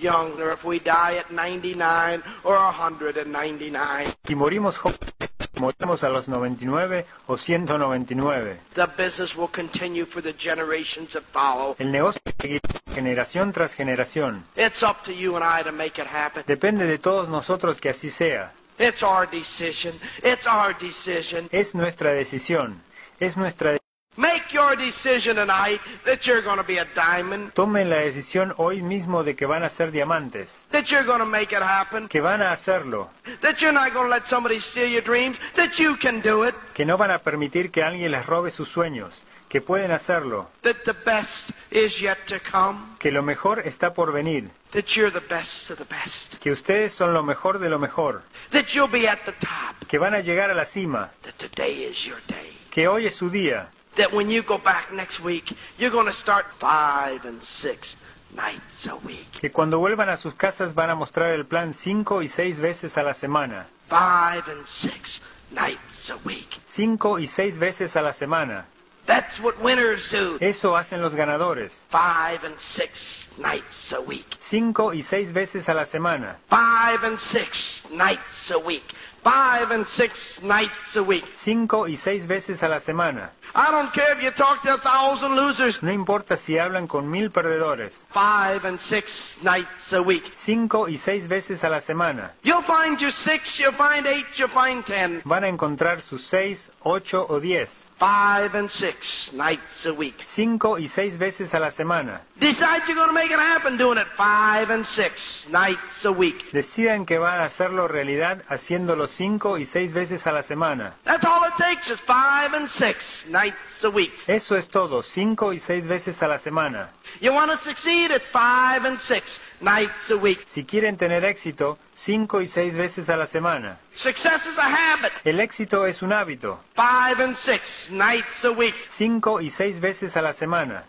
young 0.00 0.40
or 0.40 0.52
if 0.52 0.64
we 0.64 0.78
die 0.78 1.18
at 1.18 1.28
99 1.30 2.22
or 2.44 2.56
199. 2.56 4.12
Y 4.28 4.34
morimos 4.36 4.78
jóvenes, 4.78 5.12
morimos 5.60 6.02
a 6.04 6.08
los 6.08 6.28
99 6.28 7.06
o 7.26 7.36
199. 7.36 8.60
The 8.74 8.86
business 8.86 9.36
will 9.36 9.48
continue 9.50 10.04
for 10.06 10.22
the 10.22 10.32
generations 10.38 11.12
that 11.12 11.22
follow. 11.32 11.74
El 11.78 11.92
negocio 11.92 12.20
seguirá 12.38 12.60
generación 12.94 13.52
tras 13.52 13.74
generación. 13.74 14.44
It's 14.56 14.82
up 14.82 15.02
to 15.04 15.12
you 15.12 15.36
and 15.36 15.44
I 15.44 15.62
to 15.62 15.72
make 15.72 16.00
it 16.00 16.08
happen. 16.08 16.44
Depende 16.46 16.86
de 16.86 16.98
todos 16.98 17.28
nosotros 17.28 17.80
que 17.80 17.90
así 17.90 18.10
sea. 18.10 18.52
It's 18.78 19.02
our 19.02 19.28
decision. 19.28 19.94
It's 20.22 20.46
our 20.46 20.76
decision. 20.78 21.48
Es 21.52 21.74
nuestra 21.74 22.12
decisión. 22.12 22.80
Es 23.18 23.36
nuestra 23.36 23.72
de- 23.72 23.78
Make 24.18 24.52
your 24.52 24.74
decision 24.74 25.36
tonight 25.36 25.80
that 26.04 26.26
you're 26.26 26.42
going 26.42 26.56
to 26.56 26.64
be 26.64 26.78
a 26.78 26.84
diamond, 26.92 27.54
Tomen 27.54 27.88
la 27.88 27.98
decisión 27.98 28.52
hoy 28.56 28.82
mismo 28.82 29.22
de 29.22 29.36
que 29.36 29.46
van 29.46 29.62
a 29.62 29.68
ser 29.68 29.92
diamantes. 29.92 30.64
that 30.72 30.86
you're 30.90 31.04
going 31.04 31.20
to 31.20 31.24
make 31.24 31.52
it 31.54 31.62
happen, 31.62 32.08
Que 32.08 32.20
van 32.20 32.42
a 32.42 32.50
hacerlo. 32.50 33.10
that 33.42 33.60
you're 33.60 33.72
not 33.72 33.92
going 33.92 34.06
to 34.06 34.10
let 34.10 34.26
somebody 34.26 34.58
steal 34.58 34.88
your 34.88 35.02
dreams, 35.02 35.38
that 35.54 35.78
you 35.78 35.96
can 35.96 36.20
do 36.20 36.42
it, 36.42 36.56
Que 36.74 36.84
no 36.84 36.96
van 36.96 37.12
a 37.12 37.20
permitir 37.20 37.70
que 37.70 37.84
alguien 37.84 38.10
les 38.10 38.26
robe 38.26 38.50
sus 38.50 38.68
sueños. 38.68 39.22
Que 39.48 39.60
pueden 39.60 39.92
hacerlo. 39.92 40.48
that 40.62 40.78
the 40.84 40.94
best 41.04 41.52
is 41.70 42.00
yet 42.00 42.18
to 42.26 42.40
come, 42.40 42.96
Que 42.98 43.12
lo 43.12 43.22
mejor 43.22 43.60
está 43.68 43.94
por 43.94 44.10
venir. 44.12 44.50
that 44.72 44.96
you're 44.96 45.12
the 45.12 45.24
best 45.32 45.70
of 45.70 45.78
the 45.78 45.84
best, 45.84 46.40
Que 46.40 46.50
ustedes 46.50 46.92
son 46.92 47.14
lo 47.14 47.22
mejor 47.22 47.60
de 47.60 47.70
lo 47.70 47.78
mejor. 47.78 48.22
that 48.50 48.74
you'll 48.74 48.90
be 48.90 49.06
at 49.06 49.20
the 49.26 49.32
top, 49.38 49.86
Que 49.86 50.00
van 50.00 50.14
a 50.14 50.22
llegar 50.22 50.50
a 50.50 50.54
la 50.54 50.64
cima. 50.64 51.10
that 51.22 51.38
today 51.38 51.84
is 51.88 52.04
your 52.04 52.18
day. 52.26 52.52
Que 52.72 52.88
hoy 52.88 53.06
es 53.06 53.14
su 53.14 53.30
día. 53.30 53.68
That 53.98 54.12
when 54.12 54.30
you 54.30 54.42
go 54.42 54.58
back 54.58 54.92
next 54.92 55.18
week, 55.20 55.52
you're 55.76 55.90
going 55.90 56.06
to 56.06 56.12
start 56.12 56.46
five 56.60 57.24
and 57.24 57.42
six 57.42 57.96
nights 58.34 58.86
a 58.86 58.94
week. 59.04 59.40
Que 59.40 59.50
cuando 59.50 59.80
vuelvan 59.80 60.08
a 60.08 60.16
sus 60.16 60.34
casas 60.34 60.72
van 60.72 60.90
a 60.90 60.94
mostrar 60.94 61.34
el 61.34 61.44
plan 61.44 61.74
cinco 61.74 62.22
y 62.22 62.28
seis 62.28 62.60
veces 62.60 62.96
a 62.96 63.02
la 63.02 63.12
semana. 63.12 63.66
Five 63.88 64.48
and 64.48 64.66
six 64.68 65.20
nights 65.50 66.10
a 66.10 66.16
week. 66.24 66.60
Cinco 66.64 67.18
y 67.18 67.26
seis 67.26 67.58
veces 67.58 67.96
a 67.96 68.02
la 68.02 68.12
semana. 68.12 68.66
That's 69.06 69.40
what 69.40 69.60
winners 69.60 70.10
do. 70.12 70.36
Eso 70.40 70.76
hacen 70.76 71.00
los 71.00 71.14
ganadores. 71.16 71.72
Five 71.90 72.44
and 72.44 72.60
six 72.60 73.28
nights 73.38 73.92
a 73.92 74.00
week. 74.00 74.36
Cinco 74.38 74.92
y 74.92 75.02
seis 75.02 75.32
veces 75.32 75.68
a 75.68 75.74
la 75.74 75.86
semana. 75.86 76.36
Five 76.48 77.02
and 77.04 77.18
six 77.18 77.82
nights 77.90 78.50
a 78.52 78.58
week. 78.58 78.94
Five 79.28 79.72
and 79.72 79.86
six 79.86 80.40
nights 80.42 80.96
a 80.96 81.02
week. 81.02 81.22
Cinco 81.34 81.86
y 81.86 81.96
seis 81.96 82.26
veces 82.26 82.62
a 82.62 82.68
la 82.68 82.80
semana. 82.80 83.32
I 83.54 83.70
don't 83.70 83.92
care 83.92 84.12
if 84.16 84.22
you 84.22 84.30
talk 84.30 84.62
to 84.62 84.74
a 84.74 84.78
thousand 84.78 85.36
losers. 85.36 85.82
No 85.82 85.92
importa 85.92 86.36
si 86.36 86.56
hablan 86.56 86.86
con 86.86 87.10
mil 87.10 87.30
perdedores. 87.30 88.06
Five 88.10 88.64
and 88.64 88.78
six 88.80 89.36
nights 89.42 89.92
a 89.92 90.00
week. 90.00 90.22
Cinco 90.34 90.86
y 90.88 90.96
seis 90.96 91.28
veces 91.28 91.62
a 91.62 91.68
la 91.68 91.80
semana. 91.80 92.32
You'll 92.42 92.62
find 92.62 92.98
your 93.00 93.10
six, 93.12 93.58
you'll 93.58 93.72
find 93.72 94.06
eight, 94.06 94.24
you'll 94.36 94.48
find 94.48 94.84
ten. 94.86 95.20
Van 95.26 95.44
a 95.44 95.48
encontrar 95.48 96.00
sus 96.00 96.24
seis, 96.24 96.70
ocho 96.82 97.26
o 97.28 97.38
diez. 97.38 97.90
Five 97.98 98.54
and 98.54 98.70
six 98.70 99.32
nights 99.34 99.84
a 99.86 99.92
week. 99.92 100.14
Cinco 100.24 100.78
y 100.78 100.88
seis 100.88 101.18
veces 101.18 101.52
a 101.52 101.58
la 101.58 101.70
semana. 101.70 102.22
Decide 102.38 102.82
you're 102.86 102.94
going 102.94 103.08
to 103.08 103.12
make 103.12 103.30
it 103.32 103.38
happen 103.40 103.76
doing 103.76 103.98
it 103.98 104.06
five 104.16 104.70
and 104.70 104.86
six 104.86 105.46
nights 105.50 106.04
a 106.04 106.12
week. 106.12 106.50
Decidan 106.52 107.04
que 107.04 107.18
van 107.18 107.40
a 107.40 107.46
hacerlo 107.46 107.88
realidad 107.88 108.44
haciéndolo 108.48 109.08
cinco 109.18 109.58
y 109.58 109.64
seis 109.64 109.92
veces 109.92 110.24
a 110.28 110.32
la 110.32 110.42
semana. 110.44 110.94
That's 111.04 111.24
all 111.26 111.42
it 111.44 111.54
takes 111.56 111.90
is 111.90 111.98
five 111.98 112.54
and 112.54 112.68
six 112.68 113.26
nights 113.28 113.82
a 113.82 113.90
week. 113.90 114.12
Eso 114.28 114.54
es 114.54 114.68
todo, 114.68 115.02
cinco 115.02 115.52
y 115.52 115.58
seis 115.58 115.88
veces 115.88 116.22
a 116.22 116.28
la 116.28 116.38
semana. 116.38 116.90
You 117.20 117.32
want 117.32 117.50
to 117.50 117.58
succeed? 117.58 118.12
It's 118.12 118.28
five 118.28 118.86
and 118.86 119.00
six 119.00 119.40
nights 119.60 120.08
a 120.10 120.16
week. 120.16 120.42
Si 120.46 120.64
quieren 120.64 120.96
tener 120.96 121.24
éxito, 121.24 121.78
cinco 121.94 122.40
y 122.40 122.46
seis 122.46 122.76
veces 122.76 123.08
a 123.08 123.16
la 123.16 123.26
semana. 123.26 123.80
Success 123.92 124.46
is 124.46 124.56
a 124.56 124.68
habit. 124.68 125.10
El 125.24 125.40
éxito 125.40 125.84
es 125.86 126.00
un 126.02 126.12
hábito, 126.12 126.60
Five 126.76 127.20
and 127.20 127.36
six 127.36 127.90
nights 127.90 128.44
a 128.44 128.52
week. 128.52 128.76
cinco 128.86 129.40
y 129.40 129.50
seis 129.50 129.80
veces 129.80 130.16
a 130.16 130.22
la 130.22 130.32
semana. 130.32 130.84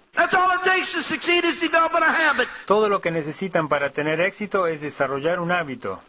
Todo 2.66 2.90
lo 2.90 3.00
que 3.00 3.12
necesitan 3.12 3.70
para 3.70 3.92
tener 3.92 4.20
éxito 4.20 4.68
es 4.68 4.82
desarrollar 4.82 5.40
un 5.40 5.52
hábito. 5.52 6.02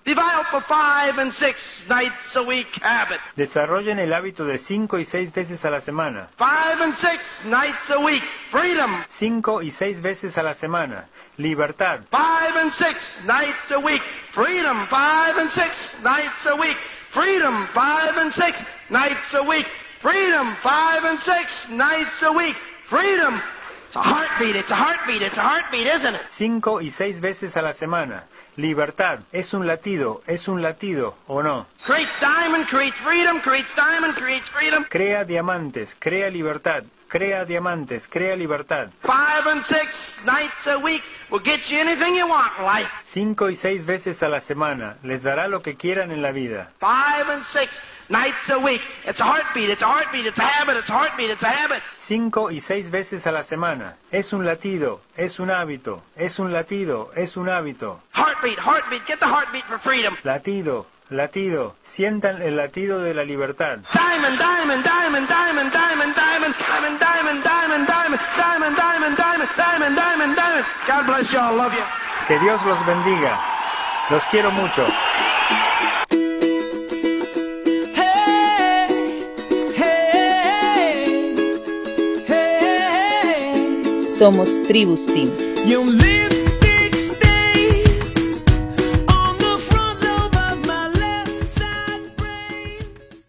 Desarrollen 3.37 3.99
el 3.99 4.13
hábito 4.13 4.45
de 4.45 4.59
cinco 4.59 4.99
y 4.99 5.05
seis 5.05 5.33
veces 5.33 5.65
a 5.65 5.71
la 5.71 5.81
semana. 5.81 6.29
Cinco 9.09 9.63
y 9.63 9.71
seis 9.71 10.01
veces 10.03 10.39
a 10.39 10.43
la 10.43 10.55
semana. 10.55 11.09
Libertad. 11.37 12.01
Freedom, 14.33 14.87
five 14.89 15.39
and 15.39 15.53
six 15.53 15.97
nights 18.89 19.35
a 19.35 19.43
week. 19.43 19.67
Freedom, 20.01 20.57
five 20.63 21.05
and 21.05 21.19
six 21.19 21.69
nights 21.69 22.23
a 22.23 22.31
week. 22.31 22.57
Freedom, 22.89 23.41
Cinco 26.29 26.81
y 26.81 26.91
seis 26.91 27.21
veces 27.21 27.57
a 27.57 27.63
la 27.63 27.73
semana. 27.73 28.25
Libertad. 28.57 29.21
Es 29.33 29.55
un 29.55 29.67
latido. 29.67 30.23
Es 30.27 30.49
un 30.49 30.63
latido. 30.63 31.17
¿O 31.27 31.43
no? 31.43 31.67
Creates 31.85 32.19
diamond, 32.21 32.67
creates 32.69 33.01
freedom, 33.01 33.41
creates 33.41 33.75
diamond, 33.75 34.15
creates 34.15 34.51
freedom. 34.51 34.85
Crea 34.89 35.25
diamantes. 35.25 35.97
Crea 35.99 36.31
libertad. 36.31 36.85
Crea 37.11 37.45
diamantes, 37.45 38.07
crea 38.07 38.37
libertad. 38.37 38.91
Cinco 43.03 43.51
y 43.51 43.57
seis 43.57 43.85
veces 43.85 44.23
a 44.23 44.29
la 44.29 44.39
semana 44.39 44.97
les 45.03 45.25
dará 45.25 45.49
lo 45.49 45.61
que 45.61 45.75
quieran 45.75 46.13
en 46.13 46.23
la 46.23 46.31
vida. 46.31 46.71
Cinco 51.97 52.51
y 52.53 52.61
seis 52.61 52.91
veces 52.93 53.27
a 53.27 53.33
la 53.33 53.43
semana. 53.43 53.97
Es 54.13 54.33
un 54.33 54.47
latido, 54.47 55.01
es 55.17 55.41
un 55.41 55.51
hábito, 55.51 56.05
es 56.15 56.39
un 56.39 56.53
latido, 56.53 57.11
es 57.17 57.37
un 57.37 57.49
hábito. 57.49 58.01
Heartbeat, 58.15 58.59
heartbeat, 58.61 59.05
get 59.09 59.19
the 59.19 59.27
heartbeat 59.27 59.65
for 59.65 59.81
freedom. 59.81 60.17
Latido, 60.23 60.87
Latido. 61.11 61.75
Sientan 61.83 62.41
el 62.41 62.57
latido 62.57 63.01
de 63.03 63.15
la 63.15 63.25
libertad. 63.25 63.79
Diamond, 63.93 64.39
diamond, 64.39 64.85
diamond, 64.85 65.29
diamond, 65.29 65.73
diamond, 65.73 66.15
diamond, 66.15 66.55
diamond, 66.55 66.99
diamond, 67.01 67.45
diamond, 67.45 67.87
diamond, 67.87 67.87
diamond, 67.87 68.77
diamond, 68.77 69.17
diamond, 69.17 69.57
diamond, 69.57 69.97
diamond, 69.97 70.37
diamond. 70.37 70.65
God 70.87 71.07
bless 71.07 71.33
y'all. 71.33 71.57
Love 71.57 71.75
you. 71.75 71.83
Que 72.29 72.39
Dios 72.39 72.65
los 72.65 72.79
bendiga. 72.87 73.41
Los 74.09 74.23
quiero 74.31 74.53
mucho. 74.53 74.87
Somos 84.17 84.63
Tribus 84.69 85.07
Team. 85.07 85.31